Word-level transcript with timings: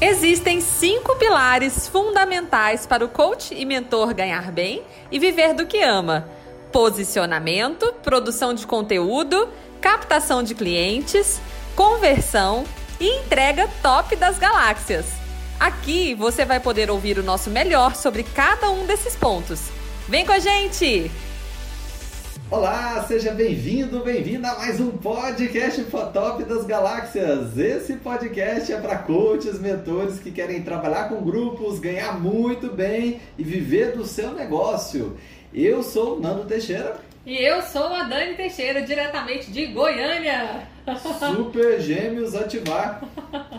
Existem 0.00 0.60
cinco 0.60 1.16
pilares 1.16 1.88
fundamentais 1.88 2.86
para 2.86 3.04
o 3.04 3.08
coach 3.08 3.52
e 3.52 3.64
mentor 3.64 4.14
ganhar 4.14 4.52
bem 4.52 4.84
e 5.10 5.18
viver 5.18 5.54
do 5.54 5.66
que 5.66 5.82
ama: 5.82 6.28
posicionamento, 6.70 7.92
produção 7.94 8.54
de 8.54 8.64
conteúdo, 8.64 9.48
captação 9.80 10.40
de 10.40 10.54
clientes, 10.54 11.40
conversão 11.74 12.64
e 13.00 13.08
entrega 13.18 13.68
top 13.82 14.14
das 14.14 14.38
galáxias. 14.38 15.06
Aqui 15.58 16.14
você 16.14 16.44
vai 16.44 16.60
poder 16.60 16.92
ouvir 16.92 17.18
o 17.18 17.24
nosso 17.24 17.50
melhor 17.50 17.96
sobre 17.96 18.22
cada 18.22 18.70
um 18.70 18.86
desses 18.86 19.16
pontos. 19.16 19.62
Vem 20.08 20.24
com 20.24 20.32
a 20.32 20.38
gente! 20.38 21.10
Olá, 22.50 23.04
seja 23.06 23.32
bem-vindo, 23.32 24.02
bem-vinda 24.02 24.48
a 24.48 24.58
mais 24.58 24.80
um 24.80 24.92
podcast 24.92 25.84
Fotop 25.84 26.44
das 26.44 26.64
Galáxias. 26.64 27.58
Esse 27.58 27.96
podcast 27.96 28.72
é 28.72 28.80
para 28.80 28.96
coaches, 28.96 29.60
mentores 29.60 30.18
que 30.18 30.30
querem 30.30 30.62
trabalhar 30.62 31.10
com 31.10 31.22
grupos, 31.22 31.78
ganhar 31.78 32.18
muito 32.18 32.72
bem 32.72 33.20
e 33.36 33.44
viver 33.44 33.92
do 33.94 34.06
seu 34.06 34.32
negócio. 34.32 35.14
Eu 35.52 35.82
sou 35.82 36.18
Nando 36.18 36.46
Teixeira. 36.46 36.96
E 37.28 37.44
eu 37.44 37.60
sou 37.60 37.88
a 37.88 38.04
Dani 38.04 38.36
Teixeira, 38.36 38.80
diretamente 38.80 39.52
de 39.52 39.66
Goiânia. 39.66 40.66
Super 41.36 41.78
Gêmeos 41.78 42.34
ativar. 42.34 43.02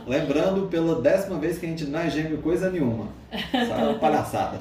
Lembrando 0.08 0.68
pela 0.70 1.00
décima 1.00 1.38
vez 1.38 1.60
que 1.60 1.68
a 1.68 1.70
gente 1.70 1.86
não 1.86 2.00
é 2.00 2.10
gêmeo 2.10 2.40
coisa 2.40 2.72
nenhuma. 2.72 3.10
Só 3.52 3.76
é 3.76 3.84
uma 3.84 4.00
palhaçada. 4.00 4.58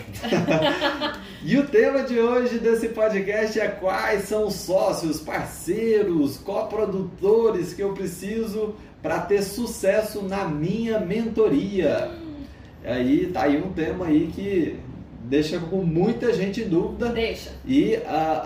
e 1.43 1.57
o 1.57 1.67
tema 1.67 2.03
de 2.03 2.21
hoje 2.21 2.59
desse 2.59 2.91
podcast 2.91 3.59
é 3.59 3.69
quais 3.69 4.25
são 4.25 4.47
os 4.47 4.57
sócios, 4.57 5.19
parceiros, 5.23 6.37
coprodutores 6.37 7.73
que 7.73 7.83
eu 7.83 7.95
preciso 7.95 8.75
para 9.01 9.21
ter 9.21 9.41
sucesso 9.41 10.21
na 10.21 10.45
minha 10.45 11.01
mentoria. 11.01 12.11
Aí 12.85 13.29
tá 13.29 13.45
aí 13.45 13.57
um 13.57 13.73
tema 13.73 14.05
aí 14.05 14.31
que 14.35 14.79
deixa 15.29 15.59
com 15.59 15.83
muita 15.83 16.33
gente 16.33 16.63
em 16.63 16.69
dúvida. 16.69 17.11
Deixa. 17.11 17.51
E 17.67 17.97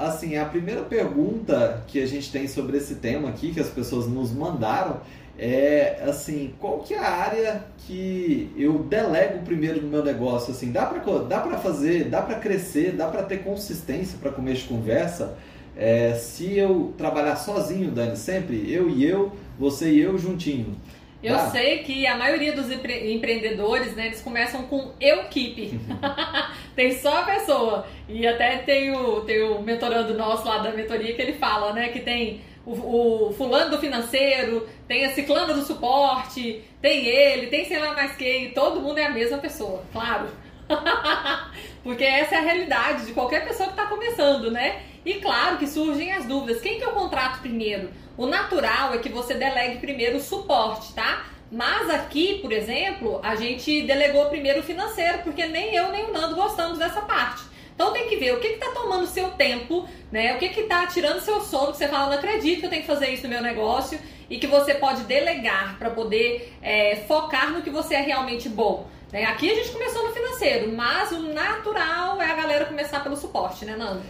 assim, 0.01 0.37
a 0.37 0.45
primeira 0.45 0.83
pergunta 0.83 1.83
que 1.87 2.03
a 2.03 2.07
gente 2.07 2.31
tem 2.31 2.49
sobre 2.49 2.77
esse 2.77 2.97
tema 2.97 3.29
aqui, 3.29 3.53
que 3.53 3.61
as 3.61 3.69
pessoas 3.69 4.07
nos 4.07 4.33
mandaram, 4.33 5.01
é 5.39 6.03
assim, 6.07 6.53
qual 6.61 6.81
que 6.81 6.93
é 6.95 6.99
a 6.99 7.11
área 7.11 7.65
que 7.79 8.51
eu 8.57 8.81
delego 8.81 9.39
primeiro 9.45 9.81
no 9.81 9.89
meu 9.89 10.05
negócio? 10.05 10.53
Assim, 10.53 10.71
dá 10.71 10.85
para 10.85 11.01
dá 11.21 11.41
para 11.41 11.59
fazer, 11.59 12.05
dá 12.05 12.21
para 12.21 12.35
crescer, 12.37 12.93
dá 12.93 13.07
para 13.07 13.23
ter 13.23 13.39
consistência 13.39 14.19
para 14.21 14.31
começo 14.31 14.63
de 14.63 14.69
conversa. 14.69 15.37
É, 15.75 16.15
se 16.15 16.57
eu 16.57 16.93
trabalhar 16.99 17.37
sozinho, 17.37 17.91
Dani, 17.91 18.17
sempre 18.17 18.71
eu 18.71 18.91
e 18.91 19.05
eu, 19.05 19.33
você 19.59 19.91
e 19.91 20.01
eu 20.01 20.19
juntinho. 20.19 20.77
Eu 21.23 21.39
sei 21.51 21.79
que 21.79 22.05
a 22.07 22.17
maioria 22.17 22.53
dos 22.53 22.71
empre 22.71 23.13
empreendedores, 23.13 23.95
né, 23.95 24.07
eles 24.07 24.21
começam 24.21 24.65
com 24.65 24.93
eu 25.01 25.25
keep. 25.25 25.79
tem 26.75 26.99
só 26.99 27.19
a 27.19 27.23
pessoa. 27.23 27.87
E 28.09 28.27
até 28.27 28.59
tem 28.59 28.95
o, 28.95 29.21
tem 29.21 29.41
o 29.43 29.63
mentorando 29.63 30.15
nosso 30.15 30.47
lá 30.47 30.59
da 30.59 30.73
mentoria 30.73 31.15
que 31.15 31.23
ele 31.23 31.35
fala, 31.35 31.73
né, 31.73 31.91
que 31.91 32.01
tem 32.01 32.41
o, 32.67 33.29
o 33.29 33.33
fulano 33.35 33.71
do 33.71 33.79
financeiro, 33.79 34.69
tem 34.89 35.05
a 35.05 35.15
ciclana 35.15 35.55
do 35.55 35.63
suporte, 35.63 36.63
tem 36.81 37.07
ele, 37.07 37.47
tem 37.47 37.65
sei 37.67 37.79
lá 37.79 37.95
mais 37.95 38.17
quem, 38.17 38.51
todo 38.51 38.81
mundo 38.81 38.99
é 38.99 39.07
a 39.07 39.11
mesma 39.11 39.39
pessoa, 39.39 39.85
claro. 39.93 40.29
Porque 41.83 42.05
essa 42.05 42.37
é 42.37 42.39
a 42.39 42.43
realidade 42.43 43.07
de 43.07 43.13
qualquer 43.13 43.47
pessoa 43.47 43.69
que 43.69 43.75
está 43.75 43.87
começando, 43.87 44.51
né? 44.51 44.83
E 45.05 45.15
claro 45.15 45.59
que 45.59 45.67
surgem 45.67 46.13
as 46.13 46.25
dúvidas. 46.27 46.61
Quem 46.61 46.79
que 46.79 46.85
eu 46.85 46.93
contrato 46.93 47.41
primeiro? 47.41 47.91
O 48.17 48.27
natural 48.27 48.95
é 48.95 48.99
que 48.99 49.09
você 49.09 49.35
delegue 49.35 49.79
primeiro 49.79 50.19
o 50.19 50.21
suporte, 50.21 50.93
tá? 50.93 51.25
Mas 51.51 51.91
aqui, 51.91 52.39
por 52.41 52.53
exemplo, 52.53 53.21
a 53.23 53.37
gente 53.37 53.83
delegou 53.83 54.27
primeiro 54.27 54.61
o 54.61 54.63
financeiro, 54.63 55.19
porque 55.19 55.47
nem 55.47 55.75
eu 55.75 55.91
nem 55.91 56.07
o 56.07 56.13
Nando 56.13 56.35
gostamos 56.35 56.79
dessa 56.79 57.03
parte. 57.03 57.43
Então 57.75 57.93
tem 57.93 58.09
que 58.09 58.17
ver 58.17 58.35
o 58.35 58.41
que 58.41 58.49
está 58.49 58.71
tomando 58.71 59.07
seu 59.07 59.31
tempo, 59.33 59.89
né? 60.11 60.35
O 60.35 60.39
que 60.39 60.47
está 60.47 60.87
tirando 60.87 61.21
seu 61.21 61.41
sono, 61.41 61.73
que 61.73 61.79
você 61.79 61.89
fala, 61.89 62.11
não 62.11 62.19
acredito 62.19 62.61
que 62.61 62.67
eu 62.67 62.71
tenho 62.71 62.83
que 62.83 62.89
fazer 62.89 63.11
isso 63.11 63.25
no 63.25 63.31
meu 63.31 63.43
negócio, 63.43 63.99
e 64.31 64.39
que 64.39 64.47
você 64.47 64.75
pode 64.75 65.03
delegar 65.05 65.79
para 65.79 65.91
poder 65.91 66.55
é, 66.63 66.97
focar 67.09 67.51
no 67.51 67.61
que 67.61 67.71
você 67.71 67.95
é 67.97 68.01
realmente 68.01 68.49
bom. 68.49 68.87
Né? 69.13 69.25
Aqui 69.25 69.51
a 69.51 69.55
gente 69.55 69.71
começou 69.71 70.07
no 70.07 70.15
financeiro, 70.15 70.73
mas 70.73 71.13
o 71.13 71.21
natural 71.21 72.21
é 72.21 72.31
a 72.31 72.35
galera 72.35 72.65
começar 72.65 73.03
pelo 73.03 73.17
suporte, 73.17 73.67
né, 73.67 73.77
Nando? 73.77 74.03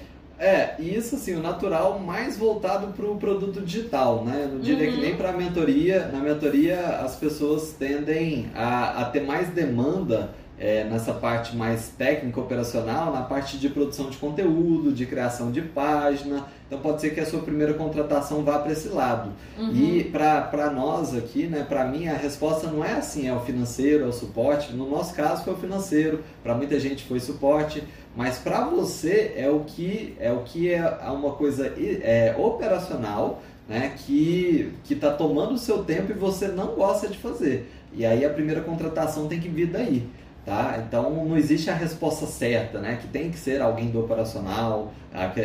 É, 0.43 0.75
isso 0.81 1.15
assim, 1.15 1.37
o 1.37 1.41
natural 1.41 2.01
mais 2.01 2.37
voltado 2.37 2.89
para 2.89 3.07
o 3.07 3.15
produto 3.17 3.61
digital, 3.61 4.25
né? 4.25 4.51
Não 4.53 4.59
diria 4.59 4.89
uhum. 4.89 4.97
que 4.97 5.01
nem 5.01 5.17
para 5.17 5.29
a 5.29 5.33
mentoria. 5.33 6.09
Na 6.13 6.19
mentoria 6.19 6.81
as 6.81 7.15
pessoas 7.15 7.77
tendem 7.79 8.51
a, 8.53 9.03
a 9.03 9.05
ter 9.05 9.21
mais 9.21 9.51
demanda 9.51 10.31
é, 10.59 10.85
nessa 10.85 11.13
parte 11.13 11.57
mais 11.57 11.89
técnica, 11.91 12.41
operacional, 12.41 13.13
na 13.13 13.23
parte 13.23 13.59
de 13.59 13.69
produção 13.69 14.11
de 14.11 14.17
conteúdo, 14.17 14.93
de 14.93 15.07
criação 15.07 15.53
de 15.53 15.63
página. 15.63 16.45
Então 16.67 16.79
pode 16.81 17.01
ser 17.01 17.11
que 17.11 17.21
a 17.21 17.27
sua 17.27 17.41
primeira 17.41 17.75
contratação 17.75 18.43
vá 18.43 18.59
para 18.59 18.73
esse 18.73 18.89
lado. 18.89 19.31
Uhum. 19.59 19.73
E 19.75 20.05
para 20.05 20.71
nós 20.71 21.15
aqui, 21.15 21.47
né, 21.47 21.67
para 21.69 21.85
mim, 21.85 22.09
a 22.09 22.17
resposta 22.17 22.67
não 22.67 22.85
é 22.85 22.93
assim, 22.93 23.29
é 23.29 23.35
o 23.35 23.41
financeiro, 23.41 24.05
é 24.05 24.07
o 24.07 24.13
suporte. 24.13 24.73
No 24.73 24.89
nosso 24.89 25.15
caso 25.15 25.45
foi 25.45 25.53
o 25.53 25.57
financeiro, 25.57 26.23
para 26.43 26.55
muita 26.55 26.81
gente 26.81 27.05
foi 27.05 27.21
suporte, 27.21 27.83
mas 28.15 28.39
para 28.39 28.65
você 28.65 29.33
é 29.37 29.49
o 29.49 29.61
que 29.61 30.15
é 30.21 30.33
o 30.33 30.41
que 30.41 30.71
é 30.71 30.87
uma 31.11 31.33
coisa 31.33 31.67
é, 31.67 32.35
operacional, 32.39 33.43
né, 33.69 33.95
que 33.97 34.73
está 34.91 35.11
tomando 35.13 35.55
o 35.55 35.59
seu 35.59 35.85
tempo 35.85 36.13
e 36.13 36.15
você 36.15 36.49
não 36.49 36.75
gosta 36.75 37.09
de 37.09 37.17
fazer. 37.17 37.71
E 37.95 38.05
aí 38.05 38.25
a 38.25 38.31
primeira 38.31 38.61
contratação 38.61 39.29
tem 39.29 39.41
que 39.41 39.49
vir 39.49 39.67
daí. 39.67 40.07
Tá? 40.45 40.83
Então 40.85 41.25
não 41.25 41.37
existe 41.37 41.71
a 41.71 41.75
resposta 41.75 42.27
certa, 42.27 42.81
né? 42.81 42.99
Que 43.01 43.07
tem 43.07 43.31
que 43.31 43.39
ser 43.39 43.63
alguém 43.63 43.91
do 43.91 44.01
operacional, 44.01 44.93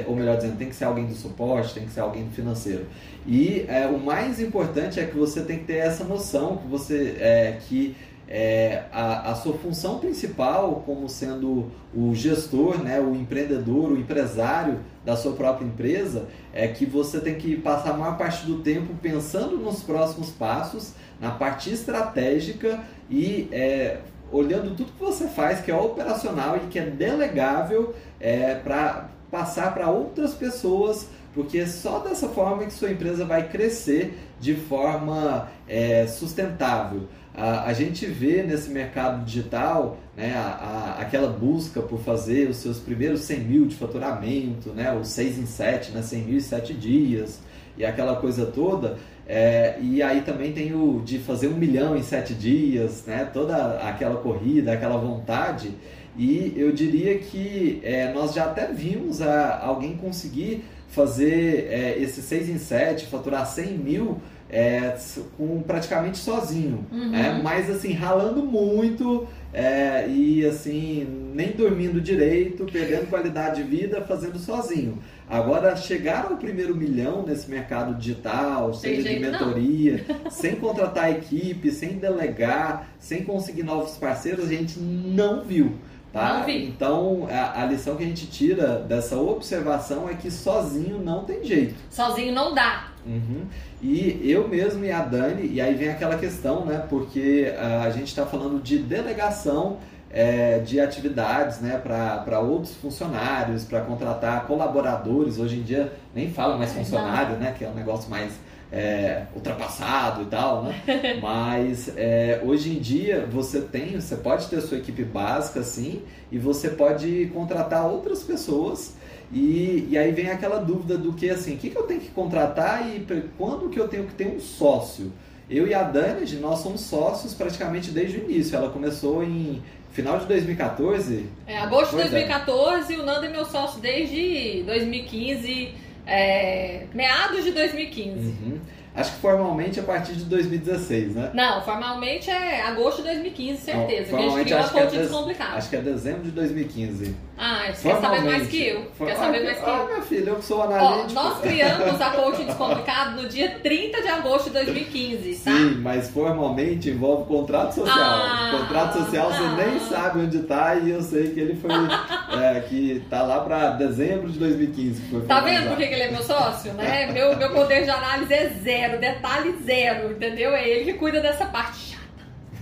ou 0.07 0.16
melhor 0.16 0.38
dizendo, 0.38 0.57
tem 0.57 0.69
que 0.69 0.75
ser 0.75 0.85
alguém 0.85 1.06
do 1.06 1.13
suporte, 1.13 1.75
tem 1.75 1.85
que 1.85 1.91
ser 1.91 2.00
alguém 2.00 2.23
do 2.23 2.31
financeiro. 2.31 2.88
E 3.27 3.63
é, 3.67 3.85
o 3.85 4.00
mais 4.00 4.39
importante 4.39 5.00
é 5.00 5.06
que 5.06 5.16
você 5.16 5.41
tem 5.41 5.59
que 5.59 5.66
ter 5.66 5.75
essa 5.75 6.03
noção 6.03 6.57
que 6.57 6.67
você 6.67 7.16
é, 7.19 7.59
que 7.67 7.95
é, 8.27 8.83
a, 8.91 9.31
a 9.31 9.35
sua 9.35 9.53
função 9.53 9.99
principal 9.99 10.83
como 10.85 11.07
sendo 11.07 11.71
o 11.93 12.13
gestor, 12.13 12.83
né, 12.83 12.99
o 12.99 13.15
empreendedor, 13.15 13.91
o 13.91 13.97
empresário 13.97 14.79
da 15.05 15.15
sua 15.15 15.33
própria 15.33 15.65
empresa, 15.65 16.27
é 16.53 16.67
que 16.67 16.85
você 16.85 17.19
tem 17.19 17.35
que 17.35 17.55
passar 17.55 17.91
a 17.91 17.97
maior 17.97 18.17
parte 18.17 18.45
do 18.45 18.59
tempo 18.59 18.93
pensando 19.01 19.57
nos 19.57 19.81
próximos 19.81 20.29
passos, 20.31 20.93
na 21.19 21.31
parte 21.31 21.71
estratégica 21.71 22.79
e 23.09 23.47
é, 23.51 23.99
olhando 24.31 24.75
tudo 24.75 24.91
que 24.91 25.03
você 25.03 25.27
faz, 25.27 25.61
que 25.61 25.71
é 25.71 25.75
operacional 25.75 26.57
e 26.57 26.67
que 26.67 26.77
é 26.77 26.85
delegável 26.85 27.95
é, 28.19 28.55
para 28.55 29.09
passar 29.31 29.73
para 29.73 29.89
outras 29.89 30.33
pessoas, 30.33 31.07
porque 31.33 31.65
só 31.65 31.99
dessa 31.99 32.27
forma 32.29 32.65
que 32.65 32.73
sua 32.73 32.91
empresa 32.91 33.23
vai 33.23 33.47
crescer 33.47 34.17
de 34.39 34.55
forma 34.55 35.49
é, 35.67 36.07
sustentável. 36.07 37.07
A, 37.38 37.66
a, 37.66 37.74
gente 37.74 38.06
vê 38.08 38.42
nesse 38.42 38.70
mercado 38.72 39.24
digital 39.24 40.00
né, 40.16 40.34
a, 40.36 40.96
a, 40.98 41.02
aquela 41.02 41.30
busca 41.30 41.81
por 41.81 42.00
fazer 42.00 42.50
os 42.50 42.58
seus 42.58 42.80
primeiros 42.80 43.22
100 43.22 43.40
mil 43.42 43.66
de 43.68 43.75
faturamento, 43.75 44.72
né, 44.72 44.92
os 44.92 45.09
6 45.09 45.38
em 45.38 45.46
7, 45.46 45.92
né, 45.92 46.02
100 46.02 46.22
mil 46.24 46.38
em 46.38 46.42
7 46.42 46.74
dias 46.74 47.40
e 47.78 47.86
aquela 47.86 48.16
coisa 48.16 48.46
toda. 48.46 48.98
É, 49.25 49.78
e 49.81 50.02
aí 50.02 50.22
também 50.22 50.52
tem 50.52 50.74
o 50.74 51.02
de 51.03 51.20
fazer 51.20 51.48
um 51.48 51.56
milhão 51.56 51.96
em 51.96 52.02
sete 52.02 52.34
dias, 52.34 53.03
né? 53.06 53.30
toda 53.31 53.78
aquela 53.80 54.16
corrida, 54.18 54.72
aquela 54.72 54.98
vontade. 54.98 55.72
E 56.18 56.54
eu 56.56 56.72
diria 56.72 57.19
que 57.19 57.80
é, 57.84 58.12
nós 58.12 58.34
já 58.34 58.46
até 58.46 58.68
vimos 58.72 59.22
a, 59.22 59.59
alguém 59.64 59.96
conseguir 59.98 60.64
fazer 60.88 61.68
é, 61.69 61.98
esse 62.00 62.22
6 62.22 62.50
em 62.50 62.58
7, 62.58 63.06
faturar 63.06 63.46
100 63.46 63.78
mil 63.78 64.18
é, 64.50 64.96
com 65.38 65.62
praticamente 65.62 66.18
sozinho, 66.18 66.85
uhum. 66.91 67.13
é, 67.13 67.41
mas 67.41 67.69
assim, 67.69 67.91
ralando 67.91 68.44
muito 68.44 69.27
é, 69.54 70.07
e 70.07 70.45
assim, 70.45 71.31
nem 71.33 71.51
dormindo 71.51 72.00
direito, 72.00 72.66
perdendo 72.66 73.10
qualidade 73.10 73.63
de 73.63 73.69
vida, 73.69 74.01
fazendo 74.01 74.38
sozinho. 74.38 74.98
Agora, 75.30 75.75
chegar 75.75 76.27
ao 76.31 76.38
primeiro 76.38 76.74
milhão 76.74 77.25
nesse 77.25 77.50
mercado 77.50 77.95
digital, 77.95 78.74
seja 78.74 79.10
de 79.10 79.19
mentoria, 79.19 80.06
não. 80.07 80.31
sem 80.31 80.56
contratar 80.56 81.12
equipe, 81.12 81.69
sem 81.69 81.98
delegar, 81.98 82.88
sem 82.98 83.24
conseguir 83.24 83.63
novos 83.63 83.98
parceiros, 83.98 84.45
a 84.45 84.50
gente 84.50 84.80
não 84.80 85.44
viu. 85.44 85.74
Tá? 86.13 86.45
Então, 86.48 87.27
a, 87.30 87.62
a, 87.62 87.65
lição 87.65 87.95
que 87.95 88.04
a 88.04 88.07
gente 88.07 88.27
tira 88.27 88.80
dessa 88.80 89.18
observação 89.18 90.09
é 90.09 90.15
que 90.15 90.31
sozinho 90.31 91.00
não 91.00 91.24
tem 91.25 91.44
jeito. 91.44 91.75
Sozinho 91.89 92.33
não 92.33 92.56
dá. 92.56 92.88
Uhum. 93.06 93.45
E 93.81 94.19
eu 94.24 94.48
mesmo 94.48 94.83
e 94.83 94.92
a 94.92 95.01
Dani, 95.01 95.48
e 95.48 95.62
aí 95.62 95.75
vem 95.75 95.89
aquela 95.89 96.18
questão, 96.18 96.65
né? 96.65 96.83
Porque 96.89 97.54
a, 97.59 97.83
a 97.83 97.89
gente 97.92 98.07
está 98.07 98.25
falando 98.25 98.62
de 98.62 98.80
delegação 98.80 99.77
é, 100.09 100.59
de 100.59 100.80
atividades 100.80 101.59
né, 101.59 101.77
para 101.77 102.39
outros 102.39 102.74
funcionários, 102.75 103.63
para 103.63 103.81
contratar 103.81 104.45
colaboradores. 104.45 105.38
Hoje 105.38 105.57
em 105.57 105.63
dia 105.63 105.94
nem 106.15 106.31
fala 106.31 106.57
mais 106.57 106.74
funcionário, 106.74 107.36
né, 107.36 107.54
que 107.57 107.63
é 107.63 107.69
um 107.69 107.74
negócio 107.74 108.09
mais 108.09 108.33
é, 108.72 109.24
ultrapassado 109.36 110.24
e 110.24 110.25
tal, 110.25 110.64
né? 110.64 110.81
Mas 111.22 111.92
é, 111.96 112.42
hoje 112.44 112.72
em 112.72 112.80
dia 112.80 113.28
você 113.30 113.62
tem, 113.62 114.00
você 114.00 114.16
pode 114.16 114.48
ter 114.48 114.62
sua 114.62 114.78
equipe 114.78 115.04
básica, 115.04 115.64
sim, 115.64 116.02
e 116.31 116.38
você 116.38 116.69
pode 116.69 117.30
contratar 117.34 117.88
outras 117.88 118.24
pessoas. 118.24 118.96
E, 119.31 119.88
e 119.90 119.98
aí 119.98 120.12
vem 120.12 120.30
aquela 120.30 120.60
dúvida 120.60 120.98
do 120.98 121.14
que 121.14 121.30
assim, 121.30 121.56
o 121.56 121.58
que, 121.58 121.69
que 121.69 121.78
eu 121.78 121.84
tenho 121.84 122.00
que 122.00 122.10
contratar 122.10 122.88
e 122.88 123.06
quando 123.38 123.69
que 123.69 123.80
eu 123.80 123.88
tenho 123.88 124.06
que 124.06 124.14
ter 124.14 124.28
um 124.28 124.40
sócio? 124.40 125.12
Eu 125.50 125.66
e 125.66 125.74
a 125.74 125.84
Dani, 125.84 126.30
nós 126.36 126.60
somos 126.60 126.81
sócios 126.81 127.34
praticamente 127.34 127.92
desde 127.92 128.18
o 128.18 128.24
início. 128.24 128.56
Ela 128.56 128.69
começou 128.69 129.24
em 129.24 129.62
final 129.94 130.19
de 130.19 130.25
2014. 130.25 131.25
É, 131.48 131.58
agosto 131.58 131.92
de 131.92 132.02
2014 132.04 132.94
é. 132.94 132.98
o 132.98 133.04
Nando 133.06 133.25
é 133.25 133.30
meu 133.30 133.46
sócio 133.46 133.80
desde 133.80 134.64
2015, 134.64 135.74
é, 136.07 136.86
meados 136.94 137.44
de 137.44 137.51
2015. 137.51 138.27
Uhum. 138.27 138.59
Acho 138.97 139.11
que 139.11 139.19
formalmente 139.19 139.79
a 139.79 139.83
partir 139.83 140.13
de 140.13 140.23
2016, 140.25 141.13
né? 141.13 141.29
Não, 141.31 141.61
formalmente 141.61 142.31
é 142.31 142.63
agosto 142.63 142.97
de 142.97 143.09
2015, 143.09 143.61
certeza. 143.61 144.11
Não, 144.11 144.17
formalmente, 144.17 144.47
que 144.47 144.53
a 144.53 144.61
gente 144.61 144.69
criou 144.71 144.81
a 144.81 144.85
Coach 144.85 144.95
é 144.95 145.01
Descomplicado. 145.01 145.55
Acho 145.55 145.69
que 145.69 145.75
é 145.75 145.81
dezembro 145.81 146.23
de 146.23 146.31
2015. 146.31 147.15
Ah, 147.38 147.67
você 147.71 147.89
quer 147.89 148.01
saber 148.01 148.21
mais 148.21 148.47
que 148.47 148.67
eu. 148.67 148.91
For... 148.97 149.05
Quer 149.05 149.15
saber 149.15 149.44
mais 149.44 149.57
que 149.59 149.63
ah, 149.63 149.67
eu. 149.67 149.75
Ah, 149.75 149.85
minha 149.85 150.01
filha, 150.01 150.29
eu 150.31 150.35
que 150.38 150.45
sou 150.45 150.63
analítico. 150.63 151.19
Ó, 151.19 151.23
nós 151.23 151.38
criamos 151.41 152.01
a 152.01 152.09
Coach 152.09 152.44
Descomplicado 152.44 153.21
no 153.21 153.29
dia 153.29 153.59
30 153.61 154.01
de 154.01 154.07
agosto 154.07 154.45
de 154.45 154.53
2015, 154.53 155.35
tá? 155.35 155.51
Sim, 155.51 155.75
mas 155.81 156.09
formalmente 156.09 156.89
envolve 156.89 157.25
contrato 157.27 157.75
social. 157.75 157.95
Ah, 157.95 158.57
contrato 158.59 158.97
social 158.97 159.31
você 159.31 159.63
nem 159.63 159.77
ah. 159.77 159.88
sabe 159.88 160.19
onde 160.21 160.39
tá 160.39 160.75
e 160.75 160.89
eu 160.89 161.01
sei 161.03 161.29
que 161.29 161.39
ele 161.39 161.55
foi... 161.55 161.69
é, 162.41 162.59
que 162.61 163.03
tá 163.09 163.21
lá 163.21 163.41
pra 163.41 163.71
dezembro 163.71 164.29
de 164.29 164.39
2015. 164.39 165.01
Que 165.01 165.09
foi 165.09 165.21
tá 165.21 165.39
vendo 165.41 165.67
por 165.67 165.77
que 165.77 165.83
ele 165.83 166.01
é 166.01 166.11
meu 166.11 166.23
sócio? 166.23 166.73
Né? 166.73 167.11
meu, 167.11 167.38
meu 167.38 167.51
poder 167.51 167.83
de 167.83 167.89
análise 167.89 168.33
é 168.33 168.49
zero, 168.63 168.87
detalhe 168.95 169.57
zero, 169.66 170.13
entendeu? 170.13 170.51
É 170.54 170.66
ele 170.66 170.94
que 170.94 170.98
cuida 170.98 171.19
dessa 171.19 171.45
parte 171.45 171.98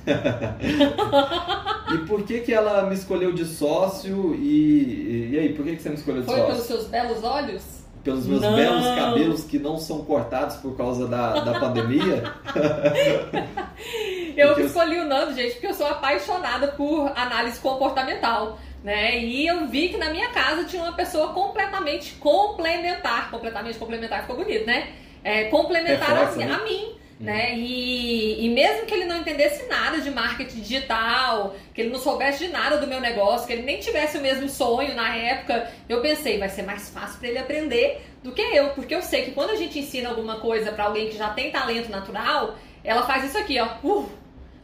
e 1.93 1.97
por 2.05 2.23
que 2.23 2.41
que 2.41 2.53
ela 2.53 2.83
me 2.83 2.93
escolheu 2.93 3.33
de 3.33 3.43
sócio 3.43 4.35
e, 4.35 5.31
e 5.31 5.39
aí, 5.39 5.53
por 5.53 5.65
que 5.65 5.75
que 5.75 5.81
você 5.81 5.89
me 5.89 5.95
escolheu 5.95 6.21
de 6.21 6.27
Foi 6.27 6.37
sócio? 6.37 6.55
Foi 6.55 6.63
pelos 6.63 6.67
seus 6.67 6.87
belos 6.87 7.23
olhos? 7.23 7.63
Pelos 8.03 8.27
meus 8.27 8.41
não. 8.41 8.55
belos 8.55 8.85
cabelos 8.95 9.43
que 9.45 9.57
não 9.57 9.79
são 9.79 10.05
cortados 10.05 10.57
por 10.57 10.77
causa 10.77 11.07
da, 11.07 11.39
da 11.39 11.59
pandemia? 11.59 12.23
eu 14.37 14.49
porque 14.49 14.61
escolhi 14.61 14.97
eu... 14.97 15.05
o 15.05 15.07
Nando, 15.07 15.33
gente, 15.33 15.53
porque 15.53 15.67
eu 15.67 15.73
sou 15.73 15.87
apaixonada 15.87 16.67
por 16.67 17.11
análise 17.15 17.59
comportamental. 17.59 18.59
Né? 18.83 19.17
E 19.17 19.47
eu 19.47 19.65
vi 19.65 19.89
que 19.89 19.97
na 19.97 20.11
minha 20.11 20.29
casa 20.29 20.65
tinha 20.65 20.83
uma 20.83 20.93
pessoa 20.93 21.29
completamente 21.29 22.13
complementar, 22.19 23.31
completamente 23.31 23.79
complementar 23.79 24.21
ficou 24.21 24.35
bonito, 24.35 24.67
né? 24.67 24.89
É, 25.25 25.45
complementar 25.45 26.15
é 26.15 26.23
a, 26.23 26.31
né? 26.31 26.53
a 26.53 26.63
mim 26.63 26.95
né? 27.19 27.55
E, 27.57 28.45
e 28.45 28.49
mesmo 28.49 28.85
que 28.85 28.93
ele 28.93 29.05
não 29.05 29.17
entendesse 29.17 29.67
nada 29.67 30.01
de 30.01 30.11
marketing 30.11 30.59
digital, 30.59 31.55
que 31.73 31.81
ele 31.81 31.89
não 31.89 31.99
soubesse 31.99 32.45
de 32.45 32.51
nada 32.51 32.77
do 32.77 32.87
meu 32.87 32.99
negócio, 32.99 33.47
que 33.47 33.53
ele 33.53 33.61
nem 33.61 33.79
tivesse 33.79 34.17
o 34.17 34.21
mesmo 34.21 34.49
sonho 34.49 34.93
na 34.93 35.15
época, 35.15 35.71
eu 35.87 36.01
pensei, 36.01 36.37
vai 36.37 36.49
ser 36.49 36.63
mais 36.63 36.89
fácil 36.89 37.19
para 37.19 37.29
ele 37.29 37.37
aprender 37.37 38.05
do 38.21 38.31
que 38.33 38.41
eu, 38.41 38.69
porque 38.69 38.93
eu 38.93 39.01
sei 39.01 39.23
que 39.23 39.31
quando 39.31 39.51
a 39.51 39.55
gente 39.55 39.79
ensina 39.79 40.09
alguma 40.09 40.39
coisa 40.39 40.71
para 40.71 40.85
alguém 40.85 41.09
que 41.09 41.17
já 41.17 41.29
tem 41.29 41.51
talento 41.51 41.89
natural, 41.89 42.55
ela 42.83 43.03
faz 43.03 43.23
isso 43.23 43.37
aqui, 43.37 43.59
ó, 43.59 43.67
uh, 43.83 44.09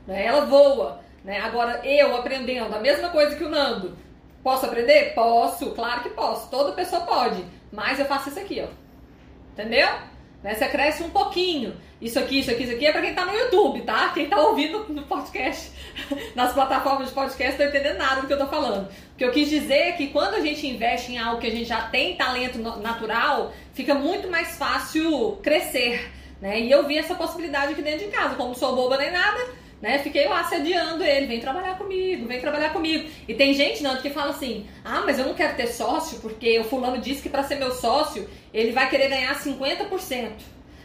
né? 0.05 0.25
ela 0.25 0.45
voa, 0.45 0.99
né? 1.23 1.39
Agora 1.39 1.79
eu 1.85 2.15
aprendendo 2.15 2.75
a 2.75 2.79
mesma 2.79 3.09
coisa 3.09 3.35
que 3.35 3.43
o 3.43 3.49
Nando, 3.49 3.97
posso 4.43 4.65
aprender? 4.65 5.13
Posso, 5.13 5.71
claro 5.71 6.01
que 6.01 6.09
posso, 6.09 6.49
toda 6.49 6.73
pessoa 6.73 7.01
pode, 7.03 7.45
mas 7.71 7.97
eu 7.97 8.05
faço 8.05 8.29
isso 8.29 8.39
aqui, 8.39 8.61
ó, 8.61 8.67
entendeu? 9.53 9.87
Né? 10.43 10.55
Você 10.55 10.67
cresce 10.67 11.03
um 11.03 11.09
pouquinho. 11.09 11.75
Isso 12.01 12.17
aqui, 12.17 12.39
isso 12.39 12.49
aqui, 12.49 12.63
isso 12.63 12.73
aqui 12.73 12.85
é 12.87 12.91
para 12.91 13.01
quem 13.01 13.13
tá 13.13 13.25
no 13.25 13.33
YouTube, 13.33 13.81
tá? 13.81 14.09
Quem 14.09 14.27
tá 14.27 14.39
ouvindo 14.39 14.85
no 14.89 15.03
podcast, 15.03 15.71
nas 16.35 16.51
plataformas 16.53 17.09
de 17.09 17.13
podcast, 17.13 17.51
não 17.51 17.69
tá 17.69 17.77
entendendo 17.77 17.97
nada 17.97 18.21
do 18.21 18.27
que 18.27 18.33
eu 18.33 18.39
tô 18.39 18.47
falando. 18.47 18.87
O 18.87 19.17
que 19.17 19.23
eu 19.23 19.31
quis 19.31 19.49
dizer 19.49 19.73
é 19.73 19.91
que 19.91 20.07
quando 20.07 20.33
a 20.33 20.39
gente 20.39 20.65
investe 20.65 21.11
em 21.11 21.19
algo 21.19 21.39
que 21.39 21.47
a 21.47 21.51
gente 21.51 21.65
já 21.65 21.83
tem 21.83 22.15
talento 22.15 22.57
natural, 22.57 23.53
fica 23.73 23.93
muito 23.93 24.29
mais 24.29 24.57
fácil 24.57 25.37
crescer, 25.43 26.11
né? 26.41 26.59
E 26.59 26.71
eu 26.71 26.87
vi 26.87 26.97
essa 26.97 27.13
possibilidade 27.13 27.73
aqui 27.73 27.83
dentro 27.83 28.05
de 28.05 28.11
casa. 28.11 28.33
Como 28.35 28.55
sou 28.55 28.75
boba 28.75 28.97
nem 28.97 29.11
nada, 29.11 29.39
né? 29.81 29.99
Fiquei 29.99 30.27
lá 30.27 30.41
assediando 30.41 31.03
ele, 31.03 31.25
vem 31.25 31.39
trabalhar 31.39 31.77
comigo, 31.77 32.27
vem 32.27 32.39
trabalhar 32.39 32.71
comigo. 32.71 33.09
E 33.27 33.33
tem 33.33 33.53
gente, 33.53 33.81
Nando, 33.81 34.01
que 34.01 34.09
fala 34.09 34.29
assim: 34.29 34.67
ah, 34.85 35.01
mas 35.05 35.17
eu 35.17 35.25
não 35.25 35.33
quero 35.33 35.55
ter 35.55 35.67
sócio 35.67 36.19
porque 36.19 36.59
o 36.59 36.63
fulano 36.63 36.99
disse 36.99 37.21
que 37.21 37.29
para 37.29 37.43
ser 37.43 37.55
meu 37.55 37.71
sócio 37.71 38.29
ele 38.53 38.71
vai 38.71 38.89
querer 38.89 39.09
ganhar 39.09 39.33
50%. 39.39 40.29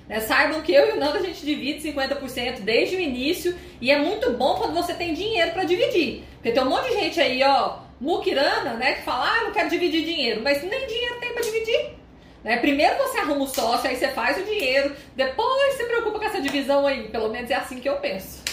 Né? 0.09 0.21
Saibam 0.21 0.63
que 0.63 0.73
eu 0.73 0.89
e 0.89 0.93
o 0.93 1.01
Nando 1.01 1.19
a 1.19 1.23
gente 1.23 1.45
divide 1.45 1.87
50% 1.93 2.61
desde 2.61 2.97
o 2.97 3.01
início 3.01 3.57
e 3.81 3.91
é 3.91 3.99
muito 3.99 4.33
bom 4.33 4.55
quando 4.55 4.73
você 4.73 4.95
tem 4.95 5.13
dinheiro 5.13 5.53
para 5.53 5.65
dividir. 5.65 6.25
Porque 6.35 6.53
tem 6.53 6.63
um 6.63 6.71
monte 6.71 6.89
de 6.89 6.95
gente 6.95 7.21
aí, 7.21 7.43
ó, 7.43 7.79
muquirana, 8.01 8.75
né, 8.75 8.95
que 8.95 9.03
fala, 9.03 9.33
ah, 9.33 9.39
eu 9.39 9.45
não 9.47 9.53
quero 9.53 9.69
dividir 9.69 10.05
dinheiro, 10.05 10.41
mas 10.43 10.63
nem 10.63 10.87
dinheiro 10.87 11.17
tem 11.21 11.33
para 11.33 11.43
dividir. 11.43 11.97
Né? 12.45 12.57
Primeiro 12.59 12.97
você 12.99 13.19
arruma 13.19 13.45
o 13.45 13.49
sócio, 13.49 13.91
aí 13.91 13.97
você 13.97 14.09
faz 14.09 14.39
o 14.39 14.45
dinheiro, 14.45 14.95
depois 15.17 15.75
você 15.75 15.85
preocupa 15.85 16.21
com 16.21 16.25
essa 16.25 16.41
divisão 16.41 16.87
aí. 16.87 17.09
Pelo 17.09 17.29
menos 17.29 17.51
é 17.51 17.55
assim 17.55 17.81
que 17.81 17.89
eu 17.89 17.97
penso. 17.97 18.46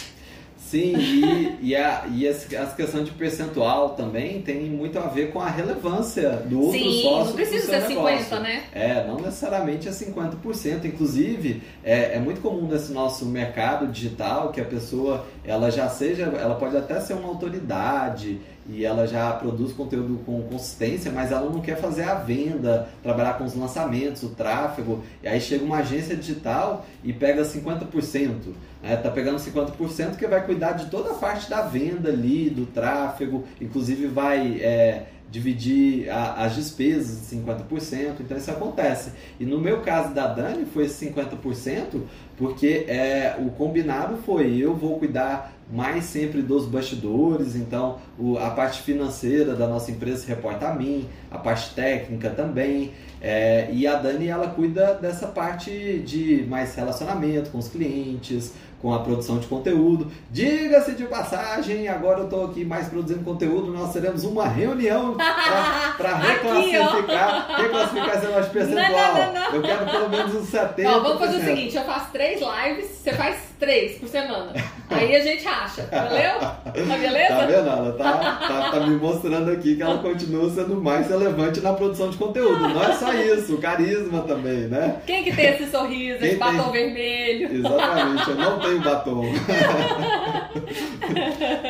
Sim, 0.73 0.95
e, 0.97 1.57
e, 1.61 1.75
a, 1.75 2.05
e 2.11 2.25
essa 2.25 2.75
questão 2.75 3.03
de 3.03 3.11
percentual 3.11 3.89
também 3.89 4.41
tem 4.41 4.71
muito 4.71 4.97
a 4.97 5.03
ver 5.03 5.31
com 5.31 5.39
a 5.39 5.47
relevância 5.47 6.31
do 6.31 6.61
outro 6.61 6.79
Sim, 6.79 7.01
sócio. 7.03 7.25
Não 7.25 7.33
precisa 7.33 7.65
ser 7.67 7.89
negócio. 7.89 8.17
50, 8.17 8.39
né? 8.39 8.63
É, 8.73 9.05
não 9.05 9.17
necessariamente 9.17 9.87
é 9.87 9.91
50%. 9.91 10.85
Inclusive, 10.85 11.61
é, 11.83 12.15
é 12.15 12.19
muito 12.19 12.41
comum 12.41 12.67
nesse 12.67 12.91
nosso 12.91 13.23
mercado 13.23 13.85
digital 13.85 14.51
que 14.51 14.59
a 14.59 14.65
pessoa 14.65 15.27
ela 15.45 15.69
já 15.69 15.89
seja, 15.89 16.23
ela 16.23 16.55
pode 16.55 16.75
até 16.77 16.99
ser 16.99 17.13
uma 17.13 17.27
autoridade 17.27 18.39
e 18.67 18.85
ela 18.85 19.05
já 19.05 19.31
produz 19.33 19.73
conteúdo 19.73 20.23
com 20.25 20.41
consistência, 20.43 21.11
mas 21.11 21.31
ela 21.31 21.49
não 21.49 21.59
quer 21.59 21.75
fazer 21.75 22.03
a 22.03 22.15
venda, 22.15 22.87
trabalhar 23.01 23.33
com 23.33 23.43
os 23.43 23.53
lançamentos, 23.53 24.23
o 24.23 24.29
tráfego. 24.29 25.03
E 25.21 25.27
aí 25.27 25.41
chega 25.41 25.65
uma 25.65 25.77
agência 25.77 26.15
digital 26.15 26.85
e 27.03 27.11
pega 27.11 27.43
50%. 27.43 28.53
Né? 28.81 28.95
Tá 28.95 29.11
pegando 29.11 29.37
50% 29.37 30.15
que 30.15 30.25
vai 30.27 30.45
cuidar 30.45 30.73
de 30.73 30.85
toda 30.85 31.11
a 31.11 31.15
parte 31.15 31.49
da 31.49 31.61
venda 31.61 32.09
ali, 32.09 32.49
do 32.49 32.65
tráfego, 32.65 33.43
inclusive 33.59 34.07
vai 34.07 34.61
é, 34.61 35.07
dividir 35.33 36.11
a, 36.11 36.43
as 36.43 36.53
despesas 36.53 37.27
de 37.27 37.35
50%, 37.37 38.17
então 38.19 38.37
isso 38.37 38.51
acontece. 38.51 39.11
E 39.39 39.45
no 39.45 39.59
meu 39.59 39.81
caso 39.81 40.13
da 40.13 40.27
Dani 40.27 40.63
foi 40.63 40.85
esse 40.85 41.07
50%, 41.07 42.01
porque 42.37 42.85
é, 42.87 43.35
o 43.39 43.49
combinado 43.49 44.17
foi 44.17 44.55
eu 44.55 44.75
vou 44.75 44.99
cuidar 44.99 45.51
mais 45.71 46.03
sempre 46.03 46.43
dos 46.43 46.67
bastidores, 46.67 47.55
então 47.55 47.97
o, 48.19 48.37
a 48.37 48.51
parte 48.51 48.83
financeira 48.83 49.55
da 49.55 49.67
nossa 49.67 49.89
empresa 49.89 50.21
se 50.21 50.27
reporta 50.27 50.67
a 50.67 50.75
mim, 50.75 51.09
a 51.31 51.39
parte 51.39 51.73
técnica 51.73 52.29
também, 52.29 52.91
é, 53.19 53.69
e 53.71 53.87
a 53.87 53.95
Dani 53.95 54.27
ela 54.27 54.49
cuida 54.49 54.93
dessa 54.93 55.25
parte 55.25 56.03
de 56.05 56.45
mais 56.47 56.75
relacionamento 56.75 57.49
com 57.49 57.57
os 57.57 57.69
clientes, 57.69 58.53
com 58.83 58.93
a 58.93 58.99
produção 58.99 59.39
de 59.39 59.47
conteúdo. 59.47 60.11
Diga-se 60.29 60.91
de 60.91 61.05
passagem, 61.05 61.87
agora 61.87 62.19
eu 62.19 62.25
estou 62.25 62.45
aqui 62.47 62.65
mais 62.65 62.89
produzindo 62.89 63.23
conteúdo, 63.23 63.71
nós 63.71 63.93
teremos 63.93 64.25
uma 64.25 64.45
reunião 64.45 65.15
para 65.15 66.15
reclassificar, 66.19 67.61
reclassificar 67.61 68.17
esse 68.17 68.27
nosso 68.27 68.49
percentual. 68.49 68.91
Não, 68.91 69.25
não, 69.25 69.33
não, 69.33 69.55
eu 69.55 69.61
quero 69.61 69.85
pelo 69.89 70.09
menos 70.09 70.35
uns 70.35 70.51
70%. 70.51 70.85
Ó, 70.85 70.99
vamos 70.99 71.19
fazer 71.19 71.37
o 71.37 71.45
seguinte, 71.45 71.77
eu 71.77 71.83
faço 71.85 72.11
três 72.11 72.41
lives, 72.41 72.89
você 72.89 73.13
faz 73.13 73.52
três 73.63 73.97
por 73.97 74.09
semana. 74.09 74.51
Aí 74.89 75.15
a 75.15 75.21
gente 75.21 75.47
acha, 75.47 75.87
valeu? 75.89 76.39
Tá 76.39 76.97
beleza? 76.97 77.29
Tá 77.29 77.45
vendo? 77.45 77.69
Ela 77.69 77.93
tá, 77.93 78.13
tá, 78.47 78.71
tá 78.71 78.79
me 78.81 78.97
mostrando 78.97 79.51
aqui 79.51 79.75
que 79.75 79.81
ela 79.81 79.99
continua 79.99 80.49
sendo 80.49 80.81
mais 80.81 81.07
relevante 81.07 81.61
na 81.61 81.71
produção 81.73 82.09
de 82.09 82.17
conteúdo. 82.17 82.59
Não 82.59 82.83
é 82.83 82.93
só 82.93 83.13
isso, 83.13 83.55
o 83.55 83.59
carisma 83.59 84.23
também, 84.23 84.67
né? 84.67 84.97
Quem 85.05 85.23
que 85.23 85.33
tem 85.33 85.45
esse 85.45 85.71
sorriso, 85.71 86.19
Quem 86.19 86.29
esse 86.29 86.37
tem... 86.37 86.57
batom 86.57 86.71
vermelho? 86.71 87.55
Exatamente, 87.55 88.29
eu 88.29 88.35
não 88.35 88.59
tenho 88.59 88.81
batom. 88.81 89.23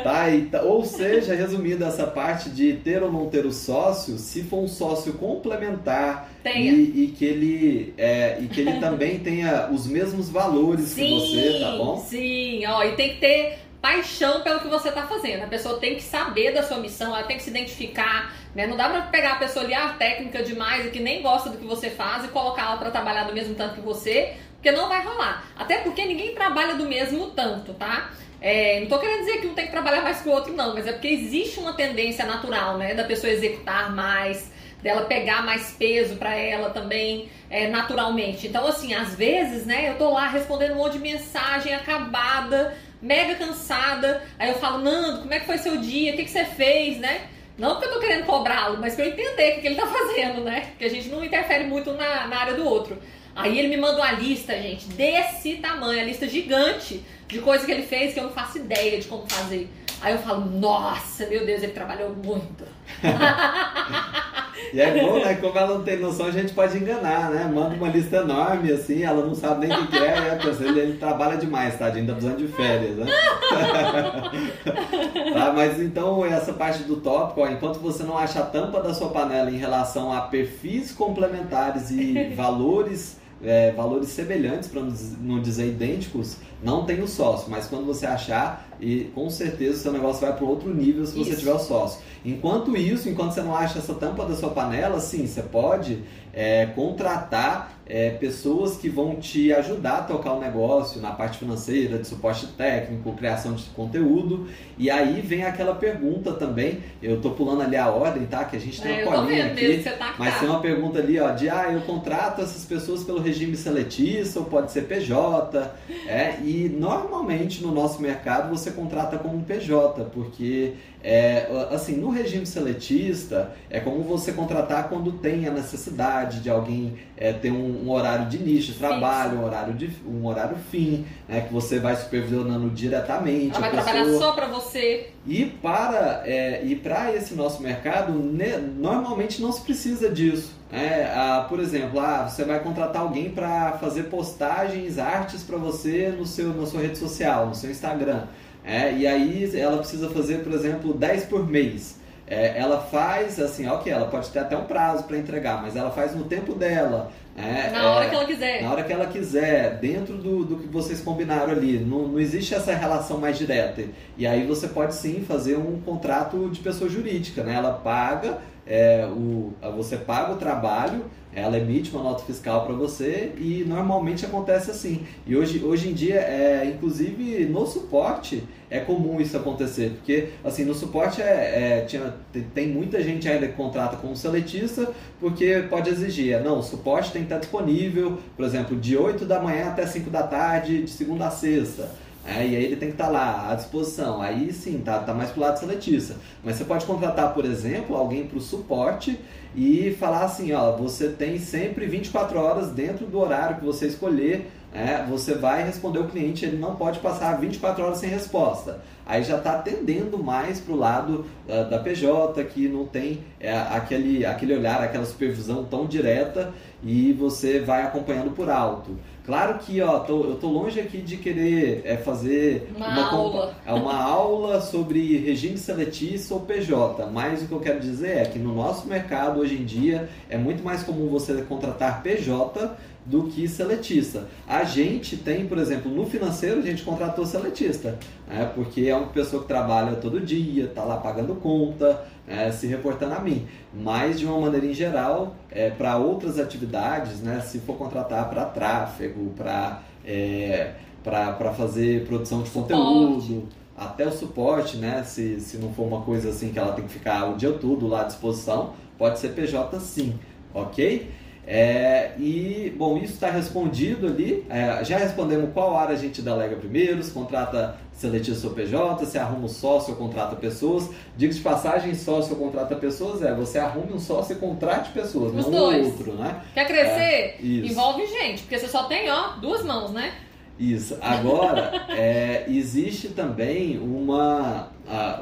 tá, 0.03 0.29
e, 0.29 0.41
tá, 0.45 0.63
ou 0.63 0.83
seja, 0.83 1.35
resumindo 1.35 1.85
essa 1.85 2.07
parte 2.07 2.49
de 2.49 2.73
ter 2.73 3.03
ou 3.03 3.11
não 3.11 3.29
ter 3.29 3.45
o 3.45 3.51
sócio, 3.51 4.17
se 4.17 4.41
for 4.43 4.63
um 4.63 4.67
sócio 4.67 5.13
complementar 5.13 6.33
e, 6.45 7.03
e, 7.03 7.13
que 7.15 7.23
ele 7.23 7.93
é, 7.97 8.37
e 8.41 8.47
que 8.47 8.61
ele 8.61 8.79
também 8.79 9.19
tenha 9.19 9.69
os 9.71 9.85
mesmos 9.87 10.29
valores 10.29 10.87
sim, 10.87 11.03
que 11.03 11.13
você, 11.13 11.59
tá 11.59 11.77
bom? 11.77 11.82
Sim, 11.97 12.65
ó, 12.65 12.83
e 12.83 12.93
tem 12.93 13.15
que 13.15 13.19
ter 13.19 13.59
paixão 13.81 14.41
pelo 14.41 14.61
que 14.61 14.67
você 14.67 14.87
está 14.89 15.05
fazendo. 15.05 15.43
A 15.43 15.47
pessoa 15.47 15.77
tem 15.77 15.95
que 15.95 16.01
saber 16.01 16.53
da 16.53 16.63
sua 16.63 16.77
missão, 16.77 17.13
ela 17.13 17.23
tem 17.23 17.35
que 17.35 17.43
se 17.43 17.49
identificar. 17.49 18.33
Né? 18.55 18.65
Não 18.65 18.77
dá 18.77 18.87
para 18.87 19.01
pegar 19.03 19.33
a 19.33 19.35
pessoa 19.35 19.65
ali, 19.65 19.73
ah, 19.73 19.89
técnica 19.99 20.41
demais 20.41 20.85
e 20.85 20.89
que 20.89 21.01
nem 21.01 21.21
gosta 21.21 21.49
do 21.49 21.57
que 21.57 21.65
você 21.65 21.89
faz 21.89 22.23
e 22.23 22.29
colocar 22.29 22.63
ela 22.63 22.77
para 22.77 22.91
trabalhar 22.91 23.25
do 23.25 23.33
mesmo 23.33 23.55
tanto 23.55 23.75
que 23.75 23.81
você, 23.81 24.35
porque 24.53 24.71
não 24.71 24.87
vai 24.87 25.03
rolar. 25.03 25.43
Até 25.57 25.79
porque 25.79 26.05
ninguém 26.05 26.33
trabalha 26.33 26.75
do 26.75 26.85
mesmo 26.85 27.31
tanto, 27.31 27.73
tá? 27.73 28.11
É, 28.39 28.79
não 28.79 28.87
tô 28.87 28.99
querendo 28.99 29.19
dizer 29.19 29.41
que 29.41 29.47
um 29.47 29.53
tem 29.53 29.65
que 29.65 29.71
trabalhar 29.71 30.01
mais 30.01 30.21
que 30.21 30.29
o 30.29 30.31
outro, 30.31 30.53
não, 30.53 30.73
mas 30.73 30.87
é 30.87 30.93
porque 30.93 31.07
existe 31.07 31.59
uma 31.59 31.73
tendência 31.73 32.25
natural, 32.25 32.77
né, 32.77 32.93
da 32.93 33.05
pessoa 33.05 33.31
executar 33.31 33.93
mais, 33.93 34.51
dela 34.83 35.05
pegar 35.05 35.43
mais 35.43 35.71
peso 35.71 36.17
para 36.17 36.35
ela 36.35 36.69
também 36.69 37.29
é, 37.49 37.67
naturalmente. 37.69 38.47
Então, 38.47 38.67
assim, 38.67 38.93
às 38.93 39.15
vezes, 39.15 39.65
né, 39.65 39.89
eu 39.89 39.97
tô 39.97 40.11
lá 40.11 40.27
respondendo 40.27 40.73
um 40.73 40.77
monte 40.77 40.93
de 40.93 40.99
mensagem 40.99 41.73
acabada, 41.73 42.77
mega 43.01 43.35
cansada. 43.35 44.21
Aí 44.37 44.49
eu 44.49 44.55
falo, 44.55 44.79
Nando, 44.79 45.21
como 45.21 45.33
é 45.33 45.39
que 45.39 45.45
foi 45.45 45.57
seu 45.57 45.77
dia? 45.77 46.13
O 46.13 46.17
que, 46.17 46.25
que 46.25 46.31
você 46.31 46.43
fez, 46.43 46.99
né? 46.99 47.29
Não 47.57 47.75
porque 47.75 47.85
eu 47.85 47.93
tô 47.93 47.99
querendo 47.99 48.25
cobrá-lo, 48.25 48.77
mas 48.79 48.95
pra 48.95 49.05
eu 49.05 49.11
entender 49.11 49.57
o 49.57 49.61
que, 49.61 49.67
ele 49.67 49.75
tá 49.75 49.87
fazendo, 49.87 50.41
né? 50.41 50.67
Porque 50.71 50.85
a 50.85 50.89
gente 50.89 51.07
não 51.07 51.23
interfere 51.23 51.63
muito 51.63 51.93
na, 51.93 52.27
na 52.27 52.37
área 52.37 52.53
do 52.53 52.67
outro. 52.67 53.01
Aí 53.35 53.57
ele 53.57 53.69
me 53.69 53.77
mandou 53.77 54.01
uma 54.01 54.11
lista, 54.11 54.53
gente, 54.61 54.85
desse 54.89 55.55
tamanho, 55.55 56.01
a 56.01 56.03
lista 56.03 56.27
gigante 56.27 57.03
de 57.27 57.39
coisa 57.39 57.65
que 57.65 57.71
ele 57.71 57.81
fez 57.83 58.13
que 58.13 58.19
eu 58.19 58.25
não 58.25 58.31
faço 58.31 58.57
ideia 58.57 58.99
de 58.99 59.07
como 59.07 59.27
fazer. 59.27 59.67
Aí 60.01 60.13
eu 60.13 60.19
falo, 60.19 60.45
nossa, 60.45 61.25
meu 61.27 61.45
Deus, 61.45 61.63
ele 61.63 61.71
trabalhou 61.71 62.09
muito. 62.09 62.65
e 64.71 64.79
é 64.79 65.01
bom, 65.01 65.19
né? 65.19 65.35
Como 65.35 65.57
ela 65.57 65.77
não 65.77 65.83
tem 65.83 65.99
noção, 65.99 66.27
a 66.27 66.31
gente 66.31 66.53
pode 66.53 66.77
enganar, 66.77 67.31
né? 67.31 67.51
Manda 67.53 67.75
uma 67.75 67.89
lista 67.89 68.17
enorme, 68.17 68.71
assim, 68.71 69.03
ela 69.03 69.25
não 69.25 69.35
sabe 69.35 69.67
nem 69.67 69.77
o 69.77 69.87
que 69.87 69.97
é, 69.97 70.01
é 70.01 70.39
ele, 70.67 70.79
ele 70.79 70.97
trabalha 70.97 71.37
demais, 71.37 71.77
tá? 71.77 71.85
Tá 71.85 71.91
precisando 71.91 72.37
de 72.37 72.47
férias, 72.47 72.97
né? 72.97 73.05
tá, 75.33 75.53
mas 75.53 75.81
então, 75.81 76.25
essa 76.25 76.53
parte 76.53 76.83
do 76.83 76.97
tópico, 76.97 77.41
ó, 77.41 77.47
enquanto 77.47 77.79
você 77.79 78.03
não 78.03 78.17
acha 78.17 78.39
a 78.39 78.45
tampa 78.45 78.81
da 78.81 78.93
sua 78.93 79.09
panela 79.09 79.49
em 79.49 79.57
relação 79.57 80.11
a 80.11 80.21
perfis 80.21 80.91
complementares 80.91 81.91
e 81.91 82.33
valores 82.35 83.17
é, 83.43 83.71
valores 83.71 84.09
semelhantes, 84.09 84.69
para 84.69 84.81
não 85.19 85.41
dizer 85.41 85.67
idênticos, 85.67 86.37
não 86.63 86.85
tem 86.85 87.01
o 87.01 87.07
sócio. 87.07 87.51
Mas 87.51 87.67
quando 87.67 87.85
você 87.85 88.05
achar, 88.05 88.67
e 88.79 89.11
com 89.13 89.29
certeza 89.29 89.73
o 89.73 89.79
seu 89.79 89.91
negócio 89.91 90.21
vai 90.21 90.35
para 90.35 90.45
outro 90.45 90.73
nível 90.73 91.05
se 91.05 91.19
isso. 91.19 91.29
você 91.29 91.35
tiver 91.35 91.53
o 91.53 91.59
sócio. 91.59 92.01
Enquanto 92.25 92.75
isso, 92.77 93.09
enquanto 93.09 93.33
você 93.33 93.41
não 93.41 93.55
acha 93.55 93.79
essa 93.79 93.93
tampa 93.93 94.25
da 94.25 94.35
sua 94.35 94.49
panela, 94.49 94.99
sim, 94.99 95.27
você 95.27 95.41
pode 95.41 96.03
é, 96.33 96.67
contratar 96.67 97.73
é, 97.85 98.11
pessoas 98.11 98.77
que 98.77 98.87
vão 98.87 99.17
te 99.17 99.53
ajudar 99.53 99.97
a 99.97 100.01
tocar 100.03 100.33
o 100.33 100.39
negócio 100.39 101.01
na 101.01 101.11
parte 101.11 101.37
financeira, 101.37 101.97
de 101.97 102.07
suporte 102.07 102.47
técnico, 102.47 103.11
criação 103.13 103.53
de 103.53 103.63
conteúdo. 103.75 104.47
E 104.77 104.89
aí 104.89 105.21
vem 105.21 105.43
aquela 105.43 105.75
pergunta 105.75 106.31
também, 106.33 106.79
eu 107.01 107.19
tô 107.19 107.31
pulando 107.31 107.61
ali 107.61 107.75
a 107.75 107.89
ordem, 107.89 108.25
tá? 108.25 108.45
Que 108.45 108.55
a 108.55 108.59
gente 108.59 108.81
tem 108.81 109.01
é, 109.01 109.05
uma 109.05 109.15
colinha 109.15 109.47
aqui, 109.47 109.83
tá 109.83 110.15
mas 110.17 110.39
tem 110.39 110.49
uma 110.49 110.61
pergunta 110.61 110.99
ali, 110.99 111.19
ó, 111.19 111.31
de 111.31 111.49
ah, 111.49 111.71
eu 111.71 111.81
contrato 111.81 112.41
essas 112.41 112.65
pessoas 112.65 113.03
pelo 113.03 113.21
regime 113.21 113.55
seletista 113.55 114.39
ou 114.39 114.45
pode 114.45 114.71
ser 114.71 114.83
PJ, 114.83 115.71
é, 116.07 116.37
e 116.41 116.69
normalmente 116.69 117.61
no 117.61 117.71
nosso 117.71 118.01
mercado 118.01 118.49
você 118.49 118.71
contrata 118.71 119.17
como 119.17 119.35
um 119.35 119.43
PJ, 119.43 120.05
porque 120.13 120.73
é, 121.03 121.47
assim, 121.69 121.97
no 121.97 122.09
regime 122.09 122.45
seletista 122.45 123.51
é 123.69 123.81
como 123.81 124.01
você 124.03 124.31
contratar 124.31 124.87
quando 124.87 125.11
tem 125.11 125.45
a 125.45 125.51
necessidade 125.51 126.39
de 126.39 126.49
alguém 126.49 126.97
é, 127.17 127.33
ter 127.33 127.51
um, 127.51 127.72
um, 127.73 127.89
horário 127.89 128.27
de 128.27 128.37
nicho, 128.37 128.73
trabalho, 128.73 129.39
um 129.39 129.45
horário, 129.45 129.73
de, 129.73 129.89
um 130.05 130.25
horário 130.25 130.57
fim, 130.71 131.05
né, 131.27 131.41
que 131.41 131.53
você 131.53 131.79
vai 131.79 131.95
supervisionando 131.95 132.69
diretamente. 132.69 133.55
Ela 133.55 133.69
vai 133.69 133.71
trabalhar 133.71 134.05
só 134.17 134.31
para 134.33 134.47
você. 134.47 135.09
E 135.25 135.45
para, 135.45 136.23
é, 136.25 136.63
e 136.63 136.75
para 136.75 137.13
esse 137.15 137.33
nosso 137.33 137.61
mercado, 137.61 138.13
ne, 138.13 138.57
normalmente 138.57 139.41
não 139.41 139.51
se 139.51 139.61
precisa 139.61 140.09
disso. 140.09 140.53
É, 140.71 141.05
ah, 141.15 141.45
por 141.47 141.59
exemplo, 141.59 141.99
ah, 141.99 142.27
você 142.27 142.43
vai 142.43 142.59
contratar 142.59 143.03
alguém 143.03 143.29
para 143.29 143.73
fazer 143.73 144.03
postagens, 144.03 144.97
artes 144.97 145.43
para 145.43 145.57
você 145.57 146.09
no 146.09 146.25
seu, 146.25 146.53
na 146.53 146.65
sua 146.65 146.81
rede 146.81 146.97
social, 146.97 147.47
no 147.47 147.55
seu 147.55 147.69
Instagram. 147.69 148.23
É, 148.63 148.91
e 148.93 149.05
aí 149.05 149.51
ela 149.59 149.77
precisa 149.77 150.09
fazer, 150.09 150.39
por 150.39 150.53
exemplo, 150.53 150.93
10 150.93 151.25
por 151.25 151.47
mês. 151.47 152.01
É, 152.25 152.57
ela 152.57 152.79
faz 152.79 153.39
assim, 153.39 153.67
ok, 153.67 153.91
ela 153.91 154.07
pode 154.07 154.29
ter 154.29 154.39
até 154.39 154.55
um 154.55 154.63
prazo 154.63 155.03
para 155.03 155.17
entregar, 155.17 155.61
mas 155.61 155.75
ela 155.75 155.91
faz 155.91 156.15
no 156.15 156.23
tempo 156.23 156.53
dela. 156.55 157.11
É, 157.35 157.71
na 157.71 157.91
hora 157.91 158.05
é, 158.05 158.09
que 158.09 158.15
ela 158.15 158.25
quiser. 158.25 158.61
Na 158.61 158.71
hora 158.71 158.83
que 158.83 158.93
ela 158.93 159.05
quiser, 159.07 159.77
dentro 159.79 160.17
do, 160.17 160.45
do 160.45 160.57
que 160.57 160.67
vocês 160.67 161.01
combinaram 161.01 161.51
ali. 161.51 161.79
Não, 161.79 162.07
não 162.07 162.19
existe 162.19 162.53
essa 162.53 162.73
relação 162.75 163.17
mais 163.17 163.37
direta. 163.37 163.83
E 164.17 164.27
aí 164.27 164.45
você 164.45 164.67
pode 164.67 164.93
sim 164.93 165.23
fazer 165.27 165.57
um 165.57 165.81
contrato 165.81 166.49
de 166.49 166.59
pessoa 166.59 166.89
jurídica, 166.89 167.43
né? 167.43 167.55
Ela 167.55 167.73
paga, 167.73 168.37
é, 168.67 169.07
o, 169.07 169.53
você 169.75 169.97
paga 169.97 170.33
o 170.33 170.37
trabalho, 170.37 171.05
ela 171.35 171.57
emite 171.57 171.91
uma 171.91 172.03
nota 172.03 172.23
fiscal 172.23 172.65
para 172.65 172.75
você 172.75 173.31
e 173.37 173.63
normalmente 173.67 174.25
acontece 174.25 174.71
assim. 174.71 175.01
E 175.25 175.35
hoje, 175.35 175.63
hoje 175.63 175.89
em 175.89 175.93
dia, 175.93 176.15
é, 176.15 176.65
inclusive 176.65 177.45
no 177.45 177.65
suporte, 177.65 178.43
é 178.69 178.79
comum 178.79 179.21
isso 179.21 179.37
acontecer, 179.37 179.91
porque 179.91 180.29
assim 180.43 180.65
no 180.65 180.73
suporte 180.73 181.21
é, 181.21 181.81
é 181.81 181.85
tinha, 181.85 182.13
tem 182.53 182.67
muita 182.67 183.01
gente 183.03 183.27
ainda 183.27 183.47
que 183.47 183.53
contrata 183.53 183.97
como 183.97 184.15
seletista, 184.15 184.91
porque 185.19 185.65
pode 185.69 185.89
exigir, 185.89 186.33
é, 186.33 186.41
não, 186.41 186.59
o 186.59 186.63
suporte 186.63 187.11
tem 187.11 187.21
que 187.21 187.27
estar 187.27 187.39
disponível, 187.39 188.17
por 188.35 188.45
exemplo, 188.45 188.75
de 188.75 188.97
8 188.97 189.25
da 189.25 189.39
manhã 189.39 189.67
até 189.67 189.85
5 189.85 190.09
da 190.09 190.23
tarde, 190.23 190.83
de 190.83 190.89
segunda 190.89 191.27
a 191.27 191.31
sexta. 191.31 191.89
É, 192.25 192.45
e 192.47 192.55
aí 192.55 192.63
ele 192.63 192.77
tem 192.77 192.87
que 192.89 192.95
estar 192.95 193.09
lá 193.09 193.51
à 193.51 193.55
disposição. 193.55 194.21
Aí 194.21 194.53
sim, 194.53 194.79
tá, 194.79 194.99
tá 194.99 195.13
mais 195.13 195.31
pro 195.31 195.41
lado 195.41 195.59
seletista. 195.59 196.15
Mas 196.43 196.55
você 196.55 196.63
pode 196.63 196.85
contratar, 196.85 197.33
por 197.33 197.43
exemplo, 197.43 197.95
alguém 197.95 198.25
para 198.25 198.37
o 198.37 198.41
suporte 198.41 199.19
e 199.55 199.95
falar 199.99 200.23
assim, 200.23 200.53
ó, 200.53 200.71
você 200.71 201.09
tem 201.09 201.37
sempre 201.37 201.85
24 201.85 202.39
horas 202.39 202.71
dentro 202.71 203.05
do 203.05 203.19
horário 203.19 203.57
que 203.57 203.65
você 203.65 203.87
escolher, 203.87 204.49
é, 204.73 205.03
você 205.03 205.35
vai 205.35 205.63
responder 205.63 205.99
o 205.99 206.07
cliente, 206.07 206.45
ele 206.45 206.57
não 206.57 206.75
pode 206.75 206.99
passar 206.99 207.39
24 207.39 207.83
horas 207.83 207.99
sem 207.99 208.09
resposta. 208.09 208.81
Aí 209.05 209.21
já 209.23 209.37
está 209.37 209.53
atendendo 209.53 210.17
mais 210.17 210.59
para 210.59 210.73
o 210.73 210.77
lado 210.77 211.25
uh, 211.47 211.69
da 211.69 211.77
PJ, 211.77 212.43
que 212.45 212.67
não 212.67 212.85
tem 212.85 213.19
é, 213.39 213.53
aquele, 213.55 214.25
aquele 214.25 214.55
olhar, 214.55 214.81
aquela 214.81 215.05
supervisão 215.05 215.65
tão 215.65 215.85
direta 215.85 216.53
e 216.81 217.13
você 217.13 217.59
vai 217.59 217.83
acompanhando 217.83 218.31
por 218.31 218.49
alto. 218.49 218.97
Claro 219.25 219.57
que 219.59 219.81
ó, 219.81 219.99
tô, 219.99 220.25
eu 220.25 220.35
tô 220.35 220.47
longe 220.47 220.79
aqui 220.79 220.97
de 220.97 221.15
querer 221.15 221.81
é, 221.85 221.95
fazer 221.95 222.69
uma, 222.75 222.89
uma 222.89 223.11
aula. 223.11 223.55
É 223.65 223.73
uma 223.73 223.95
aula 223.95 224.59
sobre 224.59 225.17
regime 225.17 225.57
seletista 225.57 226.33
ou 226.33 226.41
PJ, 226.41 227.05
mas 227.07 227.41
o 227.41 227.47
que 227.47 227.53
eu 227.53 227.59
quero 227.61 227.79
dizer 227.79 228.17
é 228.17 228.25
que 228.25 228.37
no 228.37 228.53
nosso 228.53 228.85
mercado 228.85 229.39
hoje 229.39 229.55
em 229.55 229.63
dia 229.63 230.09
é 230.29 230.37
muito 230.37 230.61
mais 230.61 230.83
comum 230.83 231.07
você 231.07 231.41
contratar 231.43 232.03
PJ 232.03 232.75
do 233.05 233.23
que 233.23 233.47
seletista. 233.47 234.27
A 234.47 234.63
gente 234.63 235.17
tem, 235.17 235.45
por 235.45 235.57
exemplo, 235.57 235.91
no 235.91 236.05
financeiro 236.05 236.59
a 236.59 236.61
gente 236.61 236.83
contratou 236.83 237.25
seletista, 237.25 237.97
né? 238.27 238.49
porque 238.55 238.81
é 238.87 238.95
uma 238.95 239.07
pessoa 239.07 239.41
que 239.41 239.47
trabalha 239.47 239.95
todo 239.95 240.19
dia, 240.19 240.65
está 240.65 240.83
lá 240.83 240.97
pagando 240.97 241.35
conta, 241.35 242.05
é, 242.27 242.51
se 242.51 242.67
reportando 242.67 243.13
a 243.15 243.19
mim. 243.19 243.47
Mas 243.73 244.19
de 244.19 244.25
uma 244.25 244.39
maneira 244.39 244.65
em 244.65 244.73
geral, 244.73 245.35
é, 245.51 245.69
para 245.69 245.97
outras 245.97 246.39
atividades, 246.39 247.21
né? 247.21 247.41
se 247.41 247.59
for 247.59 247.77
contratar 247.77 248.29
para 248.29 248.45
tráfego, 248.45 249.31
para 249.35 249.81
é, 250.05 250.73
para 251.03 251.53
fazer 251.53 252.05
produção 252.05 252.43
de 252.43 252.49
conteúdo, 252.49 253.43
até 253.75 254.07
o 254.07 254.11
suporte, 254.11 254.77
né? 254.77 255.03
Se, 255.03 255.39
se 255.41 255.57
não 255.57 255.73
for 255.73 255.83
uma 255.83 256.01
coisa 256.01 256.29
assim 256.29 256.51
que 256.51 256.57
ela 256.59 256.71
tem 256.73 256.85
que 256.85 256.93
ficar 256.93 257.29
o 257.29 257.35
dia 257.35 257.51
todo 257.51 257.87
lá 257.87 258.01
à 258.01 258.03
disposição, 258.05 258.73
pode 258.97 259.19
ser 259.19 259.29
PJ 259.29 259.79
sim, 259.79 260.17
ok? 260.53 261.11
É, 261.45 262.11
e, 262.17 262.73
bom, 262.77 262.97
isso 262.97 263.13
está 263.13 263.29
respondido 263.29 264.07
ali. 264.07 264.45
É, 264.49 264.83
já 264.83 264.97
respondemos 264.97 265.51
qual 265.53 265.77
área 265.77 265.93
a 265.93 265.97
gente 265.97 266.21
delega 266.21 266.55
primeiro, 266.55 267.03
se 267.03 267.11
contrata 267.11 267.75
seletista 267.91 268.47
ou 268.47 268.53
PJ, 268.53 269.05
se 269.05 269.17
arruma 269.17 269.45
um 269.45 269.49
sócio 269.49 269.91
ou 269.91 269.97
contrata 269.97 270.35
pessoas. 270.35 270.89
Diga 271.17 271.33
de 271.33 271.39
passagem, 271.41 271.93
sócio 271.93 272.33
ou 272.33 272.39
contrata 272.39 272.75
pessoas, 272.75 273.21
é 273.21 273.33
você 273.33 273.59
arrume 273.59 273.93
um 273.93 273.99
sócio 273.99 274.33
e 274.35 274.39
contrate 274.39 274.91
pessoas, 274.91 275.33
Os 275.35 275.45
não 275.45 275.51
dois. 275.51 275.85
outro, 275.85 276.13
né? 276.13 276.41
Quer 276.53 276.65
crescer? 276.65 276.89
É, 276.89 277.37
envolve 277.41 278.05
gente, 278.07 278.43
porque 278.43 278.57
você 278.57 278.67
só 278.67 278.83
tem, 278.85 279.09
ó, 279.09 279.33
duas 279.41 279.63
mãos, 279.63 279.91
né? 279.91 280.13
Isso. 280.59 280.97
Agora, 281.01 281.85
é, 281.89 282.45
existe 282.47 283.09
também 283.09 283.79
uma, 283.79 284.69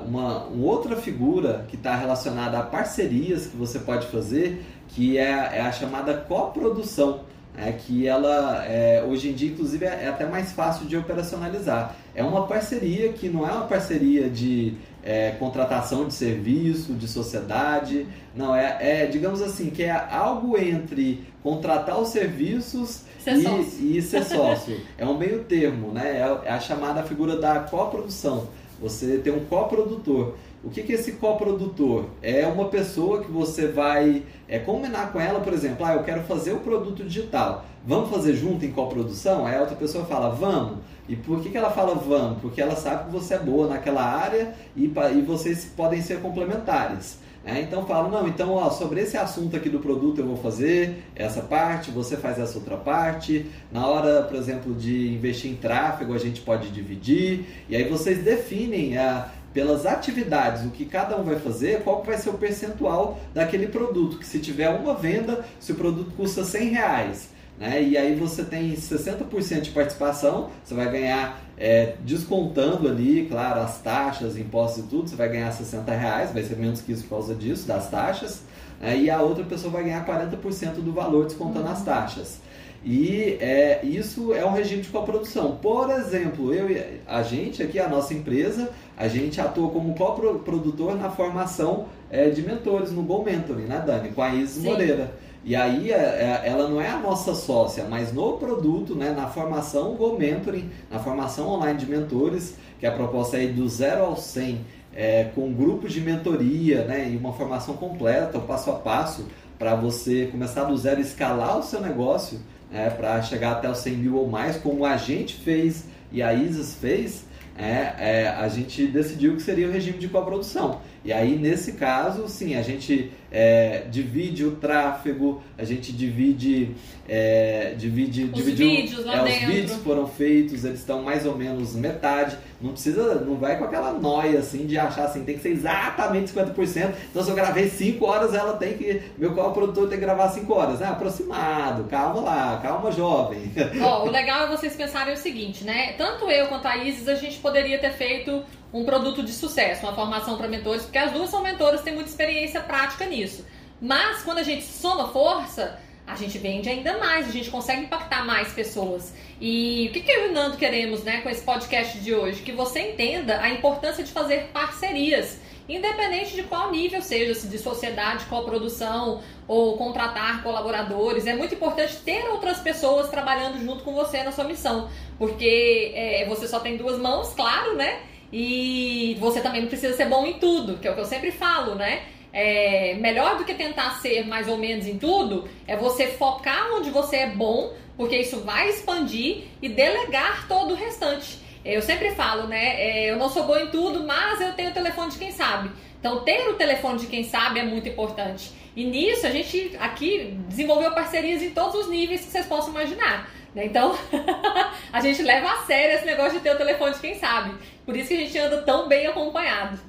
uma, 0.06 0.46
uma 0.46 0.48
outra 0.62 0.96
figura 0.96 1.66
que 1.68 1.76
está 1.76 1.96
relacionada 1.96 2.60
a 2.60 2.64
parcerias 2.64 3.48
que 3.48 3.56
você 3.56 3.80
pode 3.80 4.08
fazer 4.08 4.64
que 4.94 5.18
é, 5.18 5.30
é 5.30 5.62
a 5.62 5.72
chamada 5.72 6.14
coprodução, 6.14 7.22
é 7.58 7.72
que 7.72 8.08
ela 8.08 8.66
é, 8.66 9.04
hoje 9.04 9.30
em 9.30 9.34
dia 9.34 9.50
inclusive 9.50 9.86
é, 9.86 10.04
é, 10.04 10.08
até 10.08 10.26
mais 10.26 10.52
fácil 10.52 10.86
de 10.86 10.96
operacionalizar. 10.96 11.96
É 12.16 12.24
uma 12.24 12.48
parceria 12.48 13.12
que 13.14 13.30
não 13.30 13.48
é 13.48 13.52
uma 13.52 13.66
parceria 13.66 14.30
de 14.30 14.74
é, 15.04 15.32
contratação 15.32 16.08
de 16.08 16.14
serviço, 16.14 16.94
de 16.94 17.08
sociedade, 17.08 18.06
não 18.36 18.56
é, 18.56 19.04
é 19.04 19.06
digamos 19.06 19.42
assim 19.42 19.70
que 19.70 19.84
é 19.84 19.92
algo 19.92 20.58
entre 20.58 21.24
contratar 21.44 22.00
os 22.00 22.10
serviços 22.10 23.04
ser 23.20 23.36
e, 23.36 23.98
e, 23.98 24.02
ser 24.02 24.24
sócio. 24.24 24.80
é 24.98 25.06
um 25.06 25.18
meio 25.18 25.44
termo, 25.44 25.92
né? 25.92 26.18
É, 26.18 26.48
é 26.48 26.52
a 26.52 26.60
chamada 26.60 27.04
figura 27.04 27.38
da 27.38 27.60
coprodução. 27.60 28.48
Você 28.80 29.20
tem 29.20 29.32
um 29.32 29.46
coprodutor. 29.46 30.36
O 30.64 30.70
que, 30.70 30.84
que 30.84 30.92
é 30.92 30.96
esse 30.96 31.14
coprodutor? 31.14 32.06
É 32.22 32.46
uma 32.46 32.66
pessoa 32.66 33.24
que 33.24 33.32
você 33.32 33.68
vai 33.68 34.22
é, 34.48 34.60
combinar 34.60 35.12
com 35.12 35.20
ela, 35.20 35.40
por 35.40 35.54
exemplo, 35.54 35.84
ah, 35.84 35.94
eu 35.94 36.04
quero 36.04 36.22
fazer 36.22 36.54
o 36.54 36.60
produto 36.60 37.04
digital. 37.04 37.66
Vamos 37.84 38.12
fazer 38.12 38.36
junto 38.36 38.64
em 38.64 38.72
coprodução? 38.72 39.48
Aí 39.48 39.56
a 39.56 39.62
outra 39.62 39.76
pessoa 39.76 40.06
fala, 40.06 40.30
vamos. 40.30 40.78
E 41.10 41.16
por 41.16 41.42
que, 41.42 41.50
que 41.50 41.58
ela 41.58 41.72
fala 41.72 41.96
vamos? 41.96 42.40
Porque 42.42 42.62
ela 42.62 42.76
sabe 42.76 43.06
que 43.06 43.12
você 43.12 43.34
é 43.34 43.40
boa 43.40 43.68
naquela 43.68 44.04
área 44.04 44.54
e, 44.76 44.86
e 44.86 45.22
vocês 45.24 45.66
podem 45.66 46.00
ser 46.00 46.22
complementares. 46.22 47.18
Né? 47.44 47.62
Então 47.62 47.86
falo, 47.88 48.10
não, 48.10 48.28
então 48.28 48.52
ó, 48.52 48.70
sobre 48.70 49.02
esse 49.02 49.18
assunto 49.18 49.56
aqui 49.56 49.68
do 49.68 49.80
produto 49.80 50.22
eu 50.22 50.28
vou 50.28 50.38
fazer 50.38 51.04
essa 51.16 51.42
parte, 51.42 51.90
você 51.90 52.16
faz 52.16 52.38
essa 52.38 52.60
outra 52.60 52.78
parte. 52.78 53.48
Na 53.72 53.88
hora, 53.88 54.22
por 54.22 54.38
exemplo, 54.38 54.76
de 54.76 55.12
investir 55.16 55.50
em 55.50 55.56
tráfego, 55.56 56.14
a 56.14 56.20
gente 56.20 56.42
pode 56.42 56.70
dividir. 56.70 57.46
E 57.68 57.76
aí 57.76 57.90
vocês 57.90 58.24
definem 58.24 58.96
a, 58.98 59.28
pelas 59.54 59.86
atividades, 59.86 60.66
o 60.66 60.70
que 60.70 60.86
cada 60.86 61.18
um 61.18 61.24
vai 61.24 61.40
fazer, 61.40 61.84
qual 61.84 62.04
vai 62.04 62.18
ser 62.18 62.30
o 62.30 62.34
percentual 62.34 63.20
daquele 63.34 63.68
produto. 63.68 64.18
Que 64.18 64.26
se 64.26 64.40
tiver 64.40 64.70
uma 64.70 64.94
venda, 64.94 65.44
se 65.60 65.72
o 65.72 65.76
produto 65.76 66.12
custa 66.16 66.44
100 66.44 66.70
reais, 66.70 67.30
né? 67.60 67.82
E 67.84 67.98
aí 67.98 68.16
você 68.16 68.44
tem 68.44 68.74
60% 68.74 69.62
de 69.62 69.70
participação, 69.72 70.50
você 70.64 70.74
vai 70.74 70.92
ganhar 70.92 71.40
é, 71.58 71.96
descontando 72.00 72.88
ali, 72.88 73.28
claro, 73.30 73.60
as 73.60 73.80
taxas, 73.82 74.36
impostos 74.36 74.84
e 74.84 74.88
tudo, 74.88 75.10
você 75.10 75.16
vai 75.16 75.30
ganhar 75.30 75.52
60 75.52 75.94
reais, 75.94 76.32
vai 76.32 76.42
ser 76.42 76.56
menos 76.58 76.82
que 76.82 76.92
isso 76.92 77.04
por 77.04 77.10
causa 77.10 77.36
disso, 77.36 77.68
das 77.68 77.88
taxas, 77.90 78.42
né? 78.80 78.98
e 78.98 79.12
a 79.12 79.22
outra 79.22 79.44
pessoa 79.44 79.72
vai 79.72 79.84
ganhar 79.84 80.04
40% 80.06 80.76
do 80.76 80.92
valor 80.92 81.26
descontando 81.26 81.68
as 81.68 81.84
taxas. 81.84 82.40
E 82.84 83.38
é, 83.40 83.82
isso 83.84 84.34
é 84.34 84.44
um 84.44 84.52
regime 84.52 84.82
de 84.82 84.90
coprodução. 84.90 85.58
Por 85.62 85.92
exemplo, 85.92 86.52
eu, 86.52 86.68
a 87.08 87.22
gente 87.22 87.62
aqui, 87.62 87.80
a 87.80 87.88
nossa 87.88 88.14
empresa, 88.14 88.72
a 88.98 89.08
gente 89.08 89.40
atua 89.40 89.70
como 89.70 89.94
coprodutor 89.94 90.96
na 90.96 91.10
formação 91.12 91.86
é, 92.10 92.30
de 92.30 92.42
mentores 92.42 92.92
no 92.92 93.04
Go 93.04 93.24
Mentoring, 93.24 93.66
né, 93.66 93.84
Dani? 93.86 94.10
Com 94.10 94.24
a 94.24 94.34
Isis 94.34 94.64
Moreira. 94.64 95.14
E 95.44 95.56
aí 95.56 95.92
é, 95.92 95.96
é, 95.96 96.42
ela 96.50 96.68
não 96.68 96.82
é 96.82 96.90
a 96.90 96.98
nossa 96.98 97.36
sócia, 97.36 97.86
mas 97.90 98.12
no 98.12 98.34
produto, 98.34 98.96
né, 98.96 99.12
na 99.12 99.28
formação 99.28 99.94
Go 99.94 100.18
Mentoring, 100.18 100.70
na 100.90 100.98
formação 101.00 101.50
online 101.50 101.78
de 101.78 101.86
mentores, 101.86 102.56
que 102.80 102.86
a 102.86 102.92
proposta 102.92 103.38
é 103.38 103.48
do 103.48 103.68
zero 103.70 104.06
ao 104.06 104.18
100, 104.18 104.60
é, 104.94 105.26
com 105.36 105.54
grupos 105.54 105.94
de 105.94 106.02
mentoria 106.02 106.84
né, 106.84 107.10
e 107.10 107.16
uma 107.16 107.34
formação 107.34 107.76
completa, 107.76 108.40
o 108.40 108.42
passo 108.42 108.72
a 108.72 108.76
passo, 108.76 109.28
para 109.58 109.76
você 109.76 110.28
começar 110.32 110.64
do 110.64 110.76
zero, 110.76 111.00
escalar 111.00 111.60
o 111.60 111.64
seu 111.64 111.80
negócio 111.80 112.40
é, 112.74 112.90
para 112.90 113.22
chegar 113.22 113.54
até 113.54 113.70
os 113.70 113.78
100 113.80 113.94
mil 113.98 114.16
ou 114.16 114.30
mais, 114.30 114.58
como 114.58 114.86
a 114.86 114.98
gente 114.98 115.36
fez 115.36 115.86
e 116.12 116.22
a 116.22 116.34
Isis 116.34 116.76
fez, 116.76 117.26
é, 117.58 117.94
é, 118.24 118.28
a 118.28 118.48
gente 118.48 118.88
decidiu 118.88 119.36
que 119.36 119.42
seria 119.42 119.68
o 119.68 119.72
regime 119.72 119.98
de 119.98 120.08
coprodução. 120.08 120.82
E 121.04 121.12
aí, 121.12 121.36
nesse 121.36 121.74
caso, 121.74 122.28
sim, 122.28 122.56
a 122.56 122.62
gente 122.62 123.12
é, 123.32 123.86
divide 123.90 124.46
o 124.46 124.52
tráfego, 124.52 125.42
a 125.58 125.64
gente 125.64 125.92
divide. 125.92 126.76
É, 127.10 127.74
divide 127.76 128.30
os 128.34 128.46
vídeos 128.46 129.04
lá 129.04 129.16
é, 129.16 129.24
dentro. 129.24 129.48
Os 129.48 129.54
vídeos 129.54 129.76
foram 129.78 130.08
feitos, 130.08 130.64
eles 130.64 130.80
estão 130.80 131.02
mais 131.02 131.26
ou 131.26 131.36
menos 131.36 131.74
metade. 131.76 132.38
Não 132.62 132.74
precisa, 132.74 133.16
não 133.16 133.36
vai 133.36 133.58
com 133.58 133.64
aquela 133.64 133.94
noia 133.94 134.40
assim 134.40 134.68
de 134.68 134.78
achar 134.78 135.06
assim, 135.06 135.24
tem 135.24 135.36
que 135.36 135.42
ser 135.42 135.50
exatamente 135.50 136.32
50%. 136.32 136.94
Então, 137.10 137.24
se 137.24 137.30
eu 137.30 137.36
gravei 137.36 137.68
5 137.68 138.06
horas, 138.06 138.34
ela 138.36 138.54
tem 138.58 138.78
que. 138.78 139.02
Meu 139.18 139.34
qual 139.34 139.52
produtor 139.54 139.90
tem 139.90 139.98
que 139.98 140.06
gravar 140.06 140.30
5 140.30 140.54
horas. 140.54 140.82
É 140.82 140.86
aproximado, 140.86 141.86
calma 141.86 142.22
lá, 142.22 142.60
calma, 142.62 142.92
jovem. 142.92 143.52
Ó, 143.82 144.06
o 144.06 144.12
legal 144.12 144.46
é 144.46 144.56
vocês 144.56 144.76
pensarem 144.76 145.14
o 145.14 145.18
seguinte, 145.18 145.64
né? 145.64 145.94
Tanto 145.94 146.30
eu 146.30 146.48
quanto 146.48 146.68
a 146.68 146.78
Isis, 146.78 147.08
a 147.08 147.16
gente 147.16 147.40
poderia 147.40 147.80
ter 147.80 147.92
feito 147.92 148.44
um 148.74 148.86
produto 148.86 149.24
de 149.24 149.34
sucesso, 149.34 149.86
uma 149.86 149.94
formação 149.94 150.38
para 150.38 150.48
mentores, 150.48 150.84
porque 150.84 150.98
as 150.98 151.12
duas 151.12 151.30
são 151.30 151.42
mentoras, 151.42 151.82
têm 151.82 151.94
muita 151.94 152.10
experiência 152.10 152.62
prática 152.62 153.06
nisso. 153.06 153.46
Mas 153.82 154.22
quando 154.24 154.38
a 154.38 154.44
gente 154.44 154.64
soma 154.64 155.10
força, 155.10 155.80
a 156.06 156.16
gente 156.16 156.38
vende 156.38 156.70
ainda 156.70 156.98
mais, 156.98 157.28
a 157.28 157.32
gente 157.32 157.50
consegue 157.50 157.84
impactar 157.84 158.26
mais 158.26 158.52
pessoas. 158.54 159.14
E 159.40 159.88
o 159.90 159.94
que, 159.94 160.02
que 160.02 160.12
eu 160.12 160.28
e 160.28 160.30
o 160.30 160.34
Nando 160.34 160.58
queremos 160.58 161.04
né, 161.04 161.22
com 161.22 161.30
esse 161.30 161.42
podcast 161.42 161.98
de 162.00 162.14
hoje? 162.14 162.42
Que 162.42 162.52
você 162.52 162.92
entenda 162.92 163.42
a 163.42 163.50
importância 163.50 164.04
de 164.04 164.12
fazer 164.12 164.50
parcerias, 164.54 165.40
independente 165.68 166.36
de 166.36 166.44
qual 166.44 166.72
nível 166.72 167.02
seja, 167.02 167.34
se 167.34 167.48
de 167.48 167.58
sociedade, 167.58 168.26
produção 168.26 169.22
ou 169.48 169.78
contratar 169.78 170.44
colaboradores. 170.44 171.26
É 171.26 171.36
muito 171.36 171.56
importante 171.56 171.96
ter 171.98 172.30
outras 172.30 172.60
pessoas 172.60 173.10
trabalhando 173.10 173.60
junto 173.60 173.84
com 173.84 173.94
você 173.94 174.22
na 174.24 174.32
sua 174.32 174.44
missão, 174.44 174.90
porque 175.18 175.92
é, 175.96 176.26
você 176.28 176.48
só 176.48 176.60
tem 176.60 176.78
duas 176.78 177.00
mãos, 177.00 177.34
claro, 177.34 177.76
né? 177.76 178.00
E 178.32 179.18
você 179.20 179.42
também 179.42 179.62
não 179.62 179.68
precisa 179.68 179.96
ser 179.96 180.06
bom 180.06 180.26
em 180.26 180.34
tudo, 180.34 180.78
que 180.78 180.88
é 180.88 180.92
o 180.92 180.96
que 180.96 181.02
eu 181.02 181.06
sempre 181.06 181.32
falo, 181.32 181.76
né? 181.76 182.04
É, 182.34 182.96
melhor 182.96 183.38
do 183.38 183.44
que 183.44 183.54
tentar 183.54 184.00
ser 184.02 184.26
mais 184.26 184.48
ou 184.48 184.58
menos 184.58 184.88
em 184.88 184.98
tudo 184.98 185.50
é 185.68 185.76
você 185.76 186.08
focar 186.08 186.72
onde 186.74 186.90
você 186.90 187.18
é 187.18 187.28
bom, 187.28 187.74
porque 187.98 188.16
isso 188.16 188.40
vai 188.40 188.70
expandir 188.70 189.44
e 189.62 189.68
delegar 189.68 190.48
todo 190.48 190.72
o 190.72 190.76
restante. 190.76 191.40
Eu 191.64 191.82
sempre 191.82 192.12
falo, 192.12 192.48
né? 192.48 192.82
É, 192.82 193.12
eu 193.12 193.18
não 193.18 193.30
sou 193.30 193.44
bom 193.44 193.58
em 193.58 193.68
tudo, 193.68 194.04
mas 194.06 194.40
eu 194.42 194.54
tenho 194.54 194.72
o 194.72 194.74
telefone 194.74 195.12
de 195.12 195.18
quem 195.18 195.32
sabe. 195.32 195.70
Então, 196.00 196.22
ter 196.22 196.48
o 196.50 196.54
telefone 196.54 197.00
de 197.00 197.06
quem 197.06 197.24
sabe 197.24 197.60
é 197.60 197.64
muito 197.64 197.88
importante. 197.88 198.52
E 198.76 198.84
nisso, 198.86 199.28
a 199.28 199.30
gente 199.30 199.78
aqui 199.80 200.36
desenvolveu 200.48 200.92
parcerias 200.94 201.44
em 201.44 201.52
todos 201.52 201.82
os 201.82 201.90
níveis 201.90 202.22
que 202.22 202.32
vocês 202.32 202.48
possam 202.48 202.72
imaginar. 202.72 203.30
Né? 203.54 203.66
Então, 203.66 203.96
a 204.92 205.02
gente 205.02 205.22
leva 205.22 205.52
a 205.52 205.66
sério 205.66 205.96
esse 205.96 206.06
negócio 206.06 206.34
de 206.34 206.40
ter 206.40 206.54
o 206.54 206.58
telefone 206.58 206.94
de 206.94 207.00
quem 207.00 207.20
sabe. 207.20 207.56
Por 207.86 207.96
isso 207.96 208.10
que 208.10 208.16
a 208.16 208.18
gente 208.18 208.38
anda 208.38 208.62
tão 208.62 208.88
bem 208.88 209.08
acompanhado. 209.08 209.80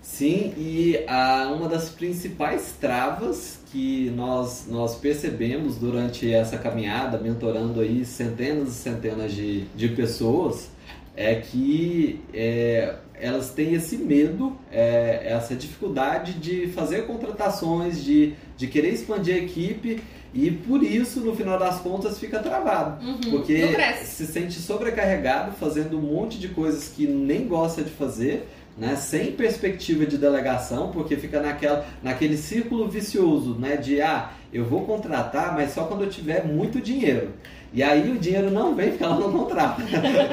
Sim, 0.00 0.54
e 0.56 1.04
a, 1.08 1.52
uma 1.52 1.68
das 1.68 1.90
principais 1.90 2.76
travas 2.80 3.60
que 3.72 4.08
nós, 4.10 4.66
nós 4.68 4.94
percebemos 4.94 5.76
durante 5.76 6.32
essa 6.32 6.56
caminhada, 6.56 7.18
mentorando 7.18 7.80
aí 7.80 8.04
centenas 8.04 8.68
e 8.68 8.72
centenas 8.72 9.32
de, 9.32 9.62
de 9.74 9.88
pessoas, 9.88 10.70
é 11.16 11.34
que 11.34 12.20
é, 12.32 12.94
elas 13.20 13.50
têm 13.50 13.74
esse 13.74 13.96
medo, 13.96 14.56
é, 14.70 15.22
essa 15.26 15.54
dificuldade 15.54 16.34
de 16.34 16.68
fazer 16.68 17.06
contratações, 17.06 18.02
de, 18.02 18.34
de 18.56 18.66
querer 18.66 18.92
expandir 18.92 19.34
a 19.34 19.38
equipe 19.38 20.02
e 20.36 20.50
por 20.50 20.82
isso, 20.82 21.20
no 21.20 21.34
final 21.34 21.58
das 21.58 21.80
contas, 21.80 22.18
fica 22.18 22.38
travado. 22.40 23.02
Uhum, 23.02 23.20
porque 23.30 23.74
se 24.04 24.26
sente 24.26 24.54
sobrecarregado, 24.54 25.52
fazendo 25.52 25.96
um 25.96 26.02
monte 26.02 26.38
de 26.38 26.48
coisas 26.48 26.88
que 26.88 27.06
nem 27.06 27.48
gosta 27.48 27.82
de 27.82 27.90
fazer, 27.90 28.46
né? 28.76 28.96
sem 28.96 29.32
perspectiva 29.32 30.04
de 30.06 30.18
delegação, 30.18 30.90
porque 30.90 31.16
fica 31.16 31.40
naquela, 31.40 31.86
naquele 32.02 32.36
círculo 32.36 32.88
vicioso 32.88 33.56
né? 33.58 33.76
de 33.76 34.00
ah, 34.02 34.30
eu 34.52 34.64
vou 34.64 34.84
contratar, 34.84 35.54
mas 35.54 35.72
só 35.72 35.84
quando 35.84 36.04
eu 36.04 36.10
tiver 36.10 36.44
muito 36.44 36.80
dinheiro. 36.80 37.32
E 37.72 37.82
aí 37.82 38.10
o 38.10 38.18
dinheiro 38.18 38.50
não 38.50 38.74
vem 38.74 38.90
porque 38.90 39.04
ela 39.04 39.18
não 39.18 39.30
contrata. 39.30 39.82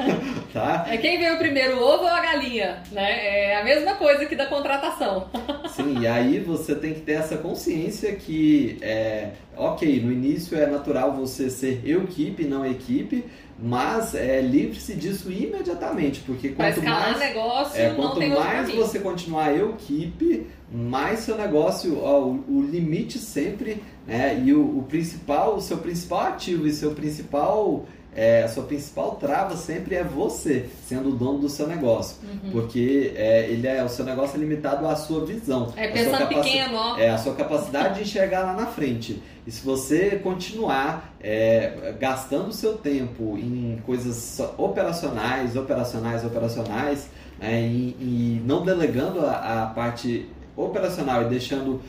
tá? 0.52 0.86
É 0.88 0.96
quem 0.96 1.18
veio 1.18 1.36
primeiro, 1.36 1.76
o 1.76 1.82
ovo 1.82 2.04
ou 2.04 2.08
a 2.08 2.20
galinha, 2.20 2.82
né? 2.90 3.50
É 3.50 3.60
a 3.60 3.64
mesma 3.64 3.96
coisa 3.96 4.24
que 4.24 4.34
da 4.34 4.46
contratação. 4.46 5.28
Sim, 5.68 6.00
e 6.00 6.06
aí 6.06 6.38
você 6.38 6.74
tem 6.74 6.94
que 6.94 7.00
ter 7.00 7.12
essa 7.12 7.36
consciência 7.36 8.14
que, 8.14 8.78
é, 8.80 9.32
ok, 9.56 10.00
no 10.00 10.10
início 10.10 10.56
é 10.56 10.66
natural 10.66 11.12
você 11.12 11.50
ser 11.50 11.82
eu 11.84 12.04
equipe, 12.04 12.44
não 12.44 12.64
equipe, 12.64 13.24
mas 13.58 14.14
é, 14.14 14.40
livre-se 14.40 14.94
disso 14.94 15.30
imediatamente, 15.30 16.20
porque 16.20 16.50
quanto 16.50 16.82
mais 16.82 17.18
negócio, 17.18 17.80
é, 17.80 17.94
quanto 17.94 18.20
mais 18.20 18.70
você 18.72 18.98
continuar 18.98 19.56
eu 19.56 19.70
equipe, 19.70 20.46
mais 20.72 21.20
seu 21.20 21.36
negócio, 21.36 22.00
ó, 22.00 22.20
o, 22.22 22.44
o 22.48 22.62
limite 22.62 23.18
sempre, 23.18 23.82
né, 24.06 24.42
e 24.44 24.52
o, 24.52 24.78
o, 24.78 24.82
principal, 24.82 25.56
o 25.56 25.60
seu 25.60 25.78
principal 25.78 26.20
ativo 26.28 26.66
e 26.66 26.72
seu 26.72 26.92
principal 26.92 27.86
é, 28.14 28.44
a 28.44 28.48
sua 28.48 28.62
principal 28.64 29.16
trava 29.16 29.56
sempre 29.56 29.96
é 29.96 30.04
você, 30.04 30.66
sendo 30.86 31.10
o 31.10 31.12
dono 31.12 31.38
do 31.38 31.48
seu 31.48 31.66
negócio. 31.66 32.16
Uhum. 32.22 32.50
Porque 32.52 33.12
é, 33.16 33.46
ele 33.48 33.66
é, 33.66 33.82
o 33.82 33.88
seu 33.88 34.04
negócio 34.04 34.36
é 34.36 34.38
limitado 34.38 34.86
à 34.86 34.94
sua 34.94 35.24
visão. 35.24 35.72
É 35.76 35.88
pensando 35.88 36.28
pequeno, 36.28 36.76
ó. 36.76 36.98
É, 36.98 37.10
a 37.10 37.18
sua 37.18 37.34
capacidade 37.34 37.96
de 37.96 38.02
enxergar 38.02 38.42
lá 38.42 38.52
na 38.52 38.66
frente. 38.66 39.22
E 39.46 39.50
se 39.50 39.64
você 39.64 40.20
continuar 40.22 41.14
é, 41.20 41.94
gastando 41.98 42.48
o 42.48 42.52
seu 42.52 42.74
tempo 42.74 43.36
em 43.36 43.82
coisas 43.84 44.40
operacionais, 44.56 45.56
operacionais, 45.56 46.24
operacionais, 46.24 47.08
né, 47.38 47.62
e, 47.62 47.96
e, 48.00 48.42
não 48.46 48.64
delegando 48.64 49.20
a, 49.20 49.64
a 49.64 49.66
parte 49.66 50.28
operacional 50.56 51.22
e 51.22 51.28
deixando 51.28 51.80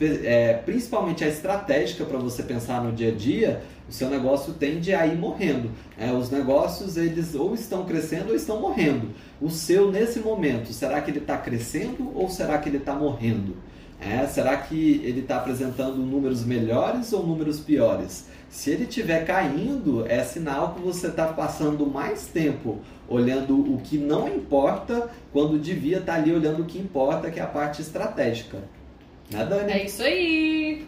é, 0.00 0.54
principalmente 0.64 1.24
a 1.24 1.28
estratégica 1.28 2.04
para 2.04 2.18
você 2.18 2.42
pensar 2.42 2.82
no 2.82 2.92
dia 2.92 3.10
a 3.10 3.14
dia, 3.14 3.62
o 3.88 3.92
seu 3.92 4.08
negócio 4.08 4.54
tende 4.54 4.94
a 4.94 5.06
ir 5.06 5.16
morrendo. 5.16 5.70
É, 5.98 6.10
os 6.10 6.30
negócios 6.30 6.96
eles 6.96 7.34
ou 7.34 7.54
estão 7.54 7.84
crescendo 7.84 8.30
ou 8.30 8.34
estão 8.34 8.60
morrendo. 8.60 9.10
O 9.40 9.50
seu 9.50 9.90
nesse 9.90 10.20
momento, 10.20 10.72
será 10.72 11.00
que 11.00 11.10
ele 11.10 11.18
está 11.18 11.36
crescendo 11.36 12.10
ou 12.14 12.28
será 12.28 12.58
que 12.58 12.68
ele 12.68 12.78
está 12.78 12.94
morrendo? 12.94 13.56
É, 14.00 14.26
será 14.26 14.56
que 14.56 15.00
ele 15.04 15.20
está 15.20 15.36
apresentando 15.36 15.96
números 15.96 16.44
melhores 16.44 17.12
ou 17.12 17.26
números 17.26 17.60
piores? 17.60 18.26
Se 18.50 18.70
ele 18.70 18.84
estiver 18.84 19.24
caindo, 19.24 20.06
é 20.06 20.22
sinal 20.22 20.74
que 20.74 20.82
você 20.82 21.08
está 21.08 21.26
passando 21.26 21.86
mais 21.86 22.26
tempo 22.26 22.80
olhando 23.08 23.58
o 23.74 23.80
que 23.82 23.98
não 23.98 24.28
importa, 24.28 25.10
quando 25.32 25.58
devia 25.58 25.98
estar 25.98 26.14
tá 26.14 26.18
ali 26.18 26.32
olhando 26.32 26.62
o 26.62 26.64
que 26.64 26.78
importa, 26.78 27.30
que 27.30 27.38
é 27.38 27.42
a 27.42 27.46
parte 27.46 27.82
estratégica. 27.82 28.58
Né, 29.30 29.44
Dani? 29.44 29.72
É 29.72 29.84
isso 29.84 30.02
aí! 30.02 30.86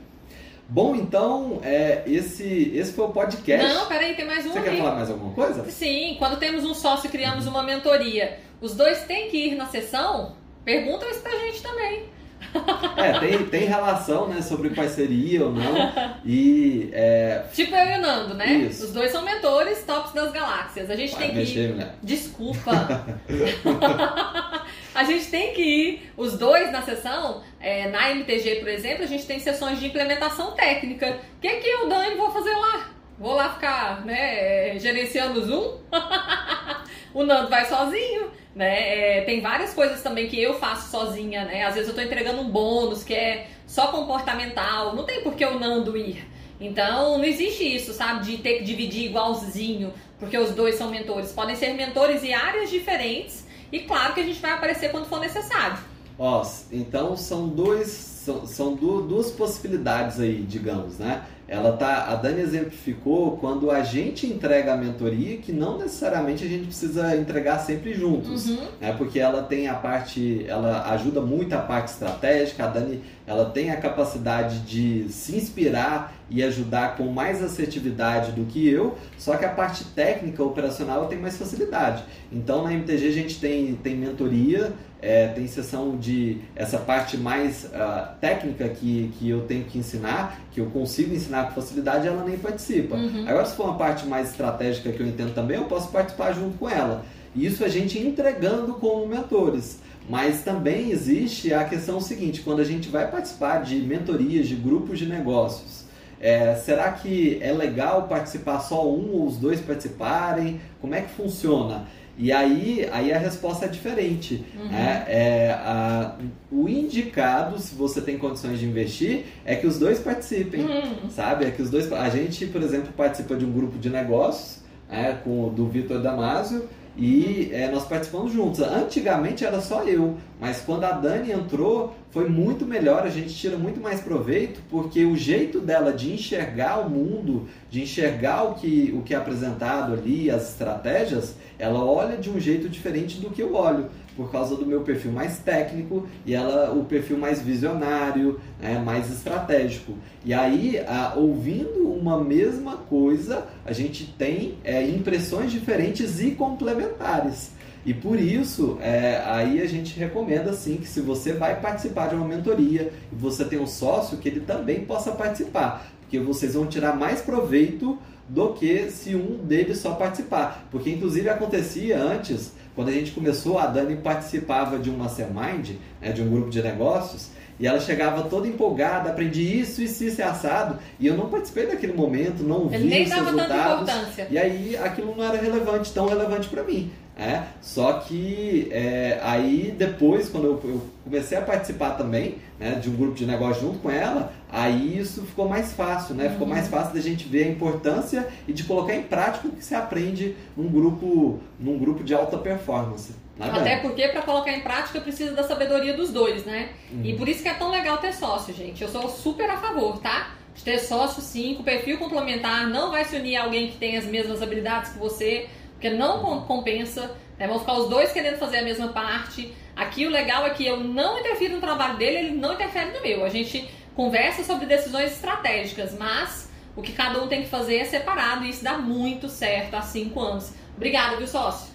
Bom, 0.68 0.96
então, 0.96 1.60
é, 1.62 2.02
esse, 2.06 2.72
esse 2.74 2.92
foi 2.92 3.04
o 3.04 3.10
podcast. 3.10 3.66
Não, 3.72 3.86
peraí, 3.86 4.14
tem 4.14 4.24
mais 4.26 4.44
um 4.44 4.50
Você 4.52 4.58
ali. 4.58 4.70
quer 4.70 4.78
falar 4.78 4.94
mais 4.96 5.10
alguma 5.10 5.32
coisa? 5.32 5.64
Sim, 5.70 6.16
quando 6.18 6.38
temos 6.38 6.64
um 6.64 6.74
sócio 6.74 7.06
e 7.06 7.10
criamos 7.10 7.46
uma 7.46 7.62
mentoria, 7.62 8.40
os 8.60 8.74
dois 8.74 9.04
têm 9.04 9.30
que 9.30 9.36
ir 9.48 9.54
na 9.54 9.66
sessão? 9.66 10.34
Pergunta 10.64 11.06
isso 11.08 11.20
pra 11.20 11.32
gente 11.38 11.62
também. 11.62 12.04
É, 12.96 13.18
tem, 13.18 13.46
tem 13.46 13.64
relação, 13.66 14.28
né, 14.28 14.40
sobre 14.42 14.70
parceria 14.70 15.44
ou 15.44 15.52
não. 15.52 15.74
E. 16.24 16.90
É... 16.92 17.44
Tipo 17.52 17.74
eu 17.74 17.86
e 17.86 17.98
o 17.98 18.00
Nando, 18.02 18.34
né? 18.34 18.46
Isso. 18.52 18.84
Os 18.86 18.92
dois 18.92 19.10
são 19.12 19.22
mentores 19.24 19.82
tops 19.84 20.12
das 20.12 20.32
galáxias. 20.32 20.90
A 20.90 20.96
gente 20.96 21.12
Vai 21.12 21.20
tem 21.22 21.30
que 21.30 21.36
mexer, 21.36 21.60
ir. 21.60 21.72
mulher. 21.72 21.94
Desculpa. 22.02 23.06
a 24.96 25.04
gente 25.04 25.26
tem 25.26 25.52
que 25.52 25.62
ir, 25.62 26.12
os 26.16 26.38
dois 26.38 26.72
na 26.72 26.80
sessão, 26.80 27.42
é, 27.60 27.86
na 27.90 28.10
MTG, 28.12 28.56
por 28.56 28.68
exemplo, 28.68 29.04
a 29.04 29.06
gente 29.06 29.26
tem 29.26 29.38
sessões 29.38 29.78
de 29.78 29.86
implementação 29.86 30.52
técnica. 30.52 31.20
O 31.36 31.40
que, 31.40 31.48
que 31.56 31.68
eu, 31.68 31.86
Dani, 31.86 32.14
vou 32.14 32.30
fazer 32.30 32.54
lá? 32.54 32.90
Vou 33.18 33.34
lá 33.34 33.52
ficar, 33.52 34.06
né, 34.06 34.78
gerenciando 34.78 35.40
o 35.40 35.44
Zoom? 35.44 35.78
o 37.12 37.22
Nando 37.24 37.50
vai 37.50 37.66
sozinho, 37.66 38.30
né? 38.54 39.18
É, 39.18 39.20
tem 39.22 39.42
várias 39.42 39.74
coisas 39.74 40.02
também 40.02 40.28
que 40.28 40.42
eu 40.42 40.58
faço 40.58 40.90
sozinha, 40.90 41.44
né? 41.44 41.64
Às 41.64 41.74
vezes 41.74 41.90
eu 41.90 41.94
tô 41.94 42.00
entregando 42.00 42.40
um 42.40 42.48
bônus 42.48 43.04
que 43.04 43.14
é 43.14 43.48
só 43.66 43.88
comportamental, 43.88 44.96
não 44.96 45.04
tem 45.04 45.22
por 45.22 45.34
que 45.34 45.44
o 45.44 45.58
Nando 45.58 45.94
ir. 45.94 46.26
Então, 46.58 47.18
não 47.18 47.24
existe 47.24 47.64
isso, 47.64 47.92
sabe? 47.92 48.24
De 48.24 48.38
ter 48.38 48.58
que 48.58 48.64
dividir 48.64 49.04
igualzinho, 49.04 49.92
porque 50.18 50.38
os 50.38 50.52
dois 50.52 50.76
são 50.76 50.90
mentores. 50.90 51.32
Podem 51.32 51.54
ser 51.54 51.74
mentores 51.74 52.24
em 52.24 52.32
áreas 52.32 52.70
diferentes 52.70 53.45
e 53.72 53.80
claro 53.80 54.14
que 54.14 54.20
a 54.20 54.24
gente 54.24 54.40
vai 54.40 54.52
aparecer 54.52 54.90
quando 54.90 55.06
for 55.06 55.20
necessário. 55.20 55.78
Ó, 56.18 56.46
então 56.72 57.16
são 57.16 57.46
dois, 57.48 57.88
são, 57.88 58.46
são 58.46 58.74
du- 58.74 59.02
duas 59.02 59.30
possibilidades 59.30 60.18
aí, 60.18 60.42
digamos, 60.42 60.98
né? 60.98 61.22
Ela 61.48 61.72
tá, 61.76 62.06
a 62.08 62.16
Dani 62.16 62.40
exemplificou 62.40 63.36
quando 63.36 63.70
a 63.70 63.82
gente 63.82 64.26
entrega 64.26 64.74
a 64.74 64.76
mentoria, 64.76 65.36
que 65.38 65.52
não 65.52 65.78
necessariamente 65.78 66.44
a 66.44 66.48
gente 66.48 66.66
precisa 66.66 67.16
entregar 67.16 67.58
sempre 67.60 67.94
juntos, 67.94 68.48
Uhum. 68.48 68.66
né? 68.80 68.92
Porque 68.98 69.18
ela 69.20 69.42
tem 69.42 69.68
a 69.68 69.74
parte, 69.74 70.44
ela 70.48 70.90
ajuda 70.90 71.20
muito 71.20 71.52
a 71.54 71.58
parte 71.58 71.88
estratégica, 71.92 72.64
a 72.64 72.66
Dani, 72.66 73.00
ela 73.26 73.44
tem 73.50 73.70
a 73.70 73.76
capacidade 73.76 74.60
de 74.60 75.06
se 75.10 75.36
inspirar 75.36 76.14
e 76.28 76.42
ajudar 76.42 76.96
com 76.96 77.04
mais 77.04 77.40
assertividade 77.42 78.32
do 78.32 78.44
que 78.46 78.68
eu, 78.68 78.96
só 79.16 79.36
que 79.36 79.44
a 79.44 79.48
parte 79.48 79.84
técnica, 79.84 80.42
operacional, 80.42 80.98
ela 80.98 81.06
tem 81.08 81.18
mais 81.18 81.36
facilidade. 81.36 82.02
Então 82.32 82.64
na 82.64 82.72
MTG 82.72 83.06
a 83.08 83.12
gente 83.12 83.38
tem, 83.38 83.74
tem 83.76 83.96
mentoria, 83.96 84.72
é, 85.00 85.28
tem 85.28 85.46
sessão 85.46 85.96
de 85.96 86.38
essa 86.56 86.78
parte 86.78 87.16
mais 87.16 87.70
ah, 87.72 88.14
técnica 88.20 88.68
que, 88.68 89.12
que 89.18 89.28
eu 89.28 89.42
tenho 89.42 89.64
que 89.64 89.78
ensinar, 89.78 90.40
que 90.50 90.60
eu 90.60 90.66
consigo 90.66 91.14
ensinar 91.14 91.35
com 91.44 91.60
facilidade, 91.60 92.06
ela 92.06 92.24
nem 92.24 92.38
participa. 92.38 92.96
Uhum. 92.96 93.24
Agora, 93.26 93.46
se 93.46 93.54
for 93.54 93.64
uma 93.64 93.78
parte 93.78 94.06
mais 94.06 94.30
estratégica 94.30 94.90
que 94.90 95.00
eu 95.00 95.06
entendo 95.06 95.34
também, 95.34 95.56
eu 95.56 95.64
posso 95.64 95.88
participar 95.88 96.32
junto 96.32 96.58
com 96.58 96.68
ela. 96.68 97.04
E 97.34 97.44
isso 97.44 97.64
a 97.64 97.68
gente 97.68 97.98
entregando 97.98 98.74
como 98.74 99.06
mentores. 99.06 99.78
Mas 100.08 100.42
também 100.42 100.90
existe 100.90 101.52
a 101.52 101.64
questão 101.64 102.00
seguinte: 102.00 102.40
quando 102.40 102.60
a 102.60 102.64
gente 102.64 102.88
vai 102.88 103.10
participar 103.10 103.62
de 103.62 103.76
mentorias, 103.76 104.46
de 104.48 104.54
grupos 104.54 104.98
de 104.98 105.06
negócios, 105.06 105.84
é, 106.20 106.54
será 106.54 106.92
que 106.92 107.38
é 107.42 107.52
legal 107.52 108.06
participar 108.08 108.60
só 108.60 108.88
um 108.88 109.12
ou 109.12 109.26
os 109.26 109.36
dois 109.36 109.60
participarem? 109.60 110.60
Como 110.80 110.94
é 110.94 111.02
que 111.02 111.10
funciona? 111.10 111.84
E 112.18 112.32
aí, 112.32 112.88
aí 112.92 113.12
a 113.12 113.18
resposta 113.18 113.66
é 113.66 113.68
diferente. 113.68 114.42
Uhum. 114.58 114.68
né? 114.68 115.04
É, 115.06 115.50
a- 115.52 116.14
o 116.50 116.68
indicado, 116.68 117.58
se 117.58 117.74
você 117.74 118.00
tem 118.00 118.16
condições 118.16 118.58
de 118.58 118.64
investir, 118.66 119.24
é 119.44 119.54
que 119.54 119.66
os 119.66 119.78
dois 119.78 119.98
participem 119.98 120.62
Uhum. 120.62 121.10
sabe? 121.10 121.44
É 121.44 121.50
que 121.50 121.60
os 121.60 121.68
dois. 121.70 121.92
A 121.92 122.08
gente, 122.08 122.46
por 122.46 122.62
exemplo, 122.62 122.88
participa 122.96 123.36
de 123.36 123.44
um 123.44 123.52
grupo 123.52 123.78
de 123.78 123.90
negócios 123.90 124.64
né, 124.88 125.18
com 125.24 125.46
o 125.46 125.50
do 125.50 125.66
Vitor 125.66 126.00
Damasio 126.00 126.64
e 126.96 127.50
é, 127.52 127.70
nós 127.70 127.84
participamos 127.84 128.32
juntos. 128.32 128.60
Antigamente 128.60 129.44
era 129.44 129.60
só 129.60 129.84
eu, 129.84 130.16
mas 130.40 130.60
quando 130.60 130.84
a 130.84 130.92
Dani 130.92 131.30
entrou 131.30 131.94
foi 132.10 132.28
muito 132.28 132.64
melhor. 132.64 133.02
A 133.02 133.10
gente 133.10 133.34
tira 133.34 133.58
muito 133.58 133.80
mais 133.80 134.00
proveito 134.00 134.60
porque 134.70 135.04
o 135.04 135.16
jeito 135.16 135.60
dela 135.60 135.92
de 135.92 136.12
enxergar 136.12 136.80
o 136.86 136.88
mundo, 136.88 137.46
de 137.70 137.82
enxergar 137.82 138.44
o 138.44 138.54
que, 138.54 138.94
o 138.96 139.02
que 139.02 139.12
é 139.12 139.16
apresentado 139.16 139.92
ali, 139.92 140.30
as 140.30 140.50
estratégias, 140.50 141.34
ela 141.58 141.84
olha 141.84 142.16
de 142.16 142.30
um 142.30 142.40
jeito 142.40 142.68
diferente 142.68 143.20
do 143.20 143.30
que 143.30 143.42
eu 143.42 143.54
olho 143.54 143.90
por 144.16 144.32
causa 144.32 144.56
do 144.56 144.64
meu 144.64 144.80
perfil 144.80 145.12
mais 145.12 145.38
técnico 145.38 146.06
e 146.24 146.34
ela 146.34 146.72
o 146.72 146.84
perfil 146.84 147.18
mais 147.18 147.42
visionário, 147.42 148.40
né, 148.60 148.78
mais 148.84 149.10
estratégico. 149.12 149.92
E 150.24 150.32
aí, 150.32 150.78
a- 150.78 151.12
ouvindo 151.16 151.86
uma 151.88 152.18
mesma 152.22 152.76
coisa, 152.78 153.46
a 153.64 153.72
gente 153.72 154.06
tem 154.18 154.54
é, 154.64 154.82
impressões 154.88 155.52
diferentes 155.52 156.20
e 156.20 156.30
complementares. 156.30 157.50
E 157.84 157.94
por 157.94 158.18
isso, 158.18 158.78
é, 158.80 159.22
aí 159.26 159.62
a 159.62 159.66
gente 159.66 159.96
recomenda 159.98 160.52
sim 160.52 160.76
que 160.76 160.88
se 160.88 161.00
você 161.00 161.32
vai 161.32 161.60
participar 161.60 162.08
de 162.08 162.16
uma 162.16 162.26
mentoria 162.26 162.92
e 163.12 163.14
você 163.14 163.44
tem 163.44 163.60
um 163.60 163.66
sócio, 163.66 164.18
que 164.18 164.28
ele 164.28 164.40
também 164.40 164.80
possa 164.84 165.12
participar, 165.12 165.86
porque 166.00 166.18
vocês 166.18 166.54
vão 166.54 166.66
tirar 166.66 166.96
mais 166.96 167.20
proveito 167.20 167.96
do 168.28 168.52
que 168.54 168.90
se 168.90 169.14
um 169.14 169.38
deles 169.38 169.78
só 169.78 169.94
participar. 169.94 170.66
Porque 170.70 170.90
inclusive 170.90 171.28
acontecia 171.28 171.98
antes, 171.98 172.52
quando 172.74 172.88
a 172.88 172.92
gente 172.92 173.12
começou, 173.12 173.58
a 173.58 173.66
Dani 173.66 173.96
participava 173.96 174.78
de 174.78 174.90
um 174.90 174.96
mastermind, 174.96 175.70
né, 176.00 176.12
de 176.12 176.22
um 176.22 176.28
grupo 176.30 176.50
de 176.50 176.62
negócios, 176.62 177.28
e 177.58 177.66
ela 177.66 177.80
chegava 177.80 178.24
toda 178.24 178.46
empolgada, 178.46 179.08
aprendi 179.08 179.40
isso, 179.60 179.80
isso, 179.80 180.04
isso 180.04 180.20
é 180.20 180.24
assado, 180.24 180.78
e 181.00 181.06
eu 181.06 181.16
não 181.16 181.30
participei 181.30 181.66
daquele 181.66 181.94
momento, 181.94 182.42
não 182.42 182.66
Ele 182.66 182.82
vi 182.82 182.88
nem 182.88 183.04
os 183.04 183.08
dava 183.10 183.30
tanta 183.30 183.42
resultados. 183.44 183.82
importância. 183.94 184.26
E 184.30 184.36
aí 184.36 184.76
aquilo 184.76 185.14
não 185.16 185.24
era 185.24 185.40
relevante, 185.40 185.92
tão 185.92 186.06
relevante 186.06 186.48
para 186.48 186.62
mim. 186.62 186.90
É, 187.18 187.44
só 187.62 187.94
que 187.94 188.68
é, 188.70 189.18
aí 189.22 189.74
depois, 189.76 190.28
quando 190.28 190.44
eu, 190.44 190.60
eu 190.64 190.86
comecei 191.02 191.38
a 191.38 191.40
participar 191.40 191.92
também 191.92 192.34
né, 192.60 192.72
de 192.72 192.90
um 192.90 192.94
grupo 192.94 193.14
de 193.14 193.24
negócio 193.24 193.62
junto 193.62 193.78
com 193.78 193.90
ela, 193.90 194.34
aí 194.50 194.98
isso 194.98 195.22
ficou 195.22 195.48
mais 195.48 195.72
fácil, 195.72 196.14
né? 196.14 196.28
Ficou 196.28 196.46
Uhum. 196.46 196.52
mais 196.52 196.68
fácil 196.68 196.92
da 196.92 197.00
gente 197.00 197.26
ver 197.26 197.44
a 197.44 197.48
importância 197.48 198.28
e 198.46 198.52
de 198.52 198.64
colocar 198.64 198.94
em 198.94 199.02
prática 199.02 199.48
o 199.48 199.50
que 199.50 199.64
se 199.64 199.74
aprende 199.74 200.36
num 200.54 200.68
grupo, 200.68 201.40
num 201.58 201.78
grupo 201.78 202.04
de 202.04 202.14
alta 202.14 202.36
performance. 202.36 203.14
Nada 203.38 203.60
Até 203.60 203.76
porque 203.78 204.08
para 204.08 204.20
colocar 204.22 204.52
em 204.52 204.60
prática 204.60 205.00
precisa 205.00 205.32
da 205.32 205.42
sabedoria 205.42 205.94
dos 205.94 206.10
dois, 206.10 206.44
né? 206.44 206.68
Uhum. 206.92 207.00
E 207.02 207.14
por 207.16 207.26
isso 207.28 207.42
que 207.42 207.48
é 207.48 207.54
tão 207.54 207.70
legal 207.70 207.96
ter 207.96 208.12
sócio, 208.12 208.52
gente. 208.52 208.82
Eu 208.82 208.88
sou 208.90 209.08
super 209.08 209.48
a 209.48 209.56
favor, 209.56 209.98
tá? 210.00 210.34
De 210.54 210.62
ter 210.62 210.78
sócio 210.78 211.22
sim, 211.22 211.54
com 211.54 211.62
perfil 211.62 211.96
complementar, 211.98 212.66
não 212.68 212.90
vai 212.90 213.04
se 213.06 213.16
unir 213.16 213.36
a 213.36 213.44
alguém 213.44 213.68
que 213.68 213.76
tem 213.78 213.96
as 213.96 214.04
mesmas 214.04 214.42
habilidades 214.42 214.92
que 214.92 214.98
você, 214.98 215.48
porque 215.76 215.90
não 215.90 216.20
com- 216.20 216.40
compensa. 216.42 217.14
Né? 217.38 217.46
Vão 217.46 217.58
ficar 217.58 217.74
os 217.74 217.88
dois 217.88 218.12
querendo 218.12 218.38
fazer 218.38 218.58
a 218.58 218.62
mesma 218.62 218.88
parte. 218.88 219.54
Aqui 219.76 220.06
o 220.06 220.10
legal 220.10 220.46
é 220.46 220.50
que 220.50 220.66
eu 220.66 220.78
não 220.78 221.18
interfiro 221.20 221.54
no 221.56 221.60
trabalho 221.60 221.98
dele, 221.98 222.16
ele 222.28 222.36
não 222.36 222.54
interfere 222.54 222.92
no 222.92 223.02
meu. 223.02 223.24
A 223.24 223.28
gente 223.28 223.68
conversa 223.94 224.42
sobre 224.42 224.66
decisões 224.66 225.12
estratégicas, 225.12 225.94
mas 225.98 226.50
o 226.74 226.82
que 226.82 226.92
cada 226.92 227.22
um 227.22 227.28
tem 227.28 227.42
que 227.42 227.48
fazer 227.48 227.76
é 227.76 227.84
separado 227.84 228.44
e 228.44 228.50
isso 228.50 228.64
dá 228.64 228.78
muito 228.78 229.28
certo 229.28 229.74
há 229.74 229.82
cinco 229.82 230.20
anos. 230.20 230.52
Obrigada, 230.76 231.16
viu, 231.16 231.26
sócio? 231.26 231.74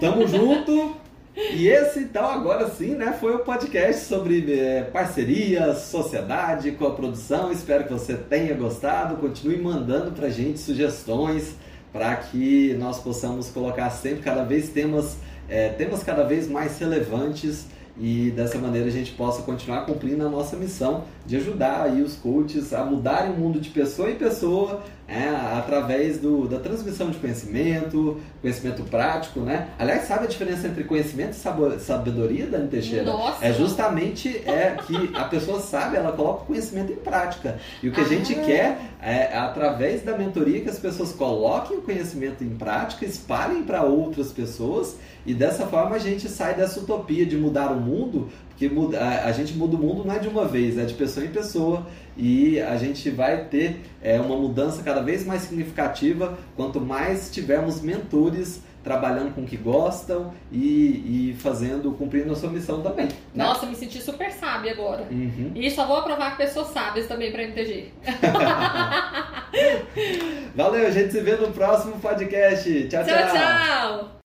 Tamo 0.00 0.26
junto. 0.28 0.96
E 1.36 1.66
esse, 1.66 1.98
então, 1.98 2.24
agora 2.30 2.70
sim, 2.70 2.94
né, 2.94 3.16
foi 3.18 3.34
o 3.34 3.40
podcast 3.40 4.04
sobre 4.04 4.54
é, 4.56 4.82
parcerias, 4.84 5.78
sociedade, 5.78 6.72
com 6.72 6.86
a 6.86 6.92
produção. 6.92 7.50
Espero 7.50 7.84
que 7.84 7.92
você 7.92 8.14
tenha 8.14 8.54
gostado. 8.54 9.16
Continue 9.16 9.56
mandando 9.58 10.12
pra 10.12 10.28
gente 10.30 10.60
sugestões 10.60 11.56
para 11.94 12.16
que 12.16 12.74
nós 12.74 12.98
possamos 12.98 13.50
colocar 13.50 13.88
sempre 13.90 14.20
cada 14.20 14.42
vez 14.42 14.68
temas, 14.70 15.16
é, 15.48 15.68
temas 15.68 16.02
cada 16.02 16.24
vez 16.24 16.48
mais 16.48 16.76
relevantes 16.76 17.66
e 17.96 18.32
dessa 18.32 18.58
maneira 18.58 18.88
a 18.88 18.90
gente 18.90 19.12
possa 19.12 19.42
continuar 19.42 19.86
cumprindo 19.86 20.26
a 20.26 20.28
nossa 20.28 20.56
missão 20.56 21.04
de 21.24 21.36
ajudar 21.36 21.82
aí 21.82 22.02
os 22.02 22.16
coaches 22.16 22.72
a 22.72 22.84
mudarem 22.84 23.30
o 23.30 23.36
mundo 23.36 23.60
de 23.60 23.70
pessoa 23.70 24.10
em 24.10 24.16
pessoa 24.16 24.82
é, 25.06 25.28
através 25.58 26.18
do, 26.18 26.48
da 26.48 26.58
transmissão 26.58 27.10
de 27.10 27.18
conhecimento, 27.18 28.18
conhecimento 28.40 28.82
prático, 28.84 29.40
né? 29.40 29.68
Aliás, 29.78 30.04
sabe 30.08 30.24
a 30.24 30.26
diferença 30.28 30.66
entre 30.66 30.84
conhecimento 30.84 31.32
e 31.36 31.80
sabedoria, 31.80 32.46
Dani 32.46 32.68
Teixeira? 32.68 33.04
Nossa! 33.04 33.44
É 33.44 33.52
justamente 33.52 34.28
é 34.46 34.76
que 34.86 35.10
a 35.14 35.24
pessoa 35.24 35.60
sabe, 35.60 35.96
ela 35.96 36.12
coloca 36.12 36.42
o 36.42 36.46
conhecimento 36.46 36.92
em 36.92 36.96
prática. 36.96 37.58
E 37.82 37.88
o 37.88 37.92
que 37.92 38.00
a 38.00 38.04
gente 38.04 38.32
Ah. 38.34 38.42
quer 38.42 38.78
é, 39.02 39.36
através 39.36 40.02
da 40.02 40.16
mentoria, 40.16 40.60
que 40.62 40.70
as 40.70 40.78
pessoas 40.78 41.12
coloquem 41.12 41.76
o 41.76 41.82
conhecimento 41.82 42.42
em 42.42 42.50
prática, 42.50 43.04
espalhem 43.04 43.62
para 43.62 43.82
outras 43.82 44.32
pessoas 44.32 44.96
e 45.26 45.34
dessa 45.34 45.66
forma 45.66 45.96
a 45.96 45.98
gente 45.98 46.28
sai 46.28 46.54
dessa 46.54 46.80
utopia 46.80 47.26
de 47.26 47.36
mudar 47.36 47.70
o 47.70 47.76
mundo, 47.80 48.28
porque 48.48 48.68
muda- 48.68 48.98
a, 49.00 49.26
a 49.26 49.32
gente 49.32 49.52
muda 49.54 49.76
o 49.76 49.78
mundo 49.78 50.04
não 50.06 50.14
é 50.14 50.18
de 50.18 50.28
uma 50.28 50.46
vez, 50.46 50.78
é 50.78 50.84
de 50.84 50.94
pessoa 50.94 51.24
em 51.26 51.30
pessoa 51.30 51.86
e 52.16 52.60
a 52.60 52.76
gente 52.76 53.10
vai 53.10 53.44
ter 53.44 53.80
é, 54.02 54.20
uma 54.20 54.36
mudança 54.36 54.82
cada 54.82 55.02
vez 55.02 55.24
mais 55.24 55.42
significativa 55.42 56.36
quanto 56.56 56.80
mais 56.80 57.30
tivermos 57.30 57.80
mentores 57.80 58.62
trabalhando 58.84 59.34
com 59.34 59.40
o 59.40 59.46
que 59.46 59.56
gostam 59.56 60.32
e, 60.52 61.30
e 61.30 61.36
fazendo, 61.40 61.90
cumprindo 61.92 62.32
a 62.32 62.36
sua 62.36 62.50
missão 62.50 62.82
também. 62.82 63.06
né? 63.06 63.12
Nossa, 63.34 63.64
me 63.64 63.74
senti 63.74 63.98
super 64.00 64.30
sábia 64.30 64.72
agora. 64.72 65.08
Uhum. 65.10 65.52
E 65.54 65.70
só 65.70 65.86
vou 65.86 65.96
aprovar 65.96 66.36
pessoas 66.36 66.68
sábias 66.68 67.08
também 67.08 67.32
pra 67.32 67.42
MTG. 67.42 67.88
Valeu, 70.54 70.86
a 70.86 70.90
gente 70.90 71.12
se 71.12 71.20
vê 71.20 71.34
no 71.36 71.50
próximo 71.50 71.98
podcast. 71.98 72.88
tchau. 72.88 73.04
tchau! 73.04 73.32
tchau. 73.32 74.10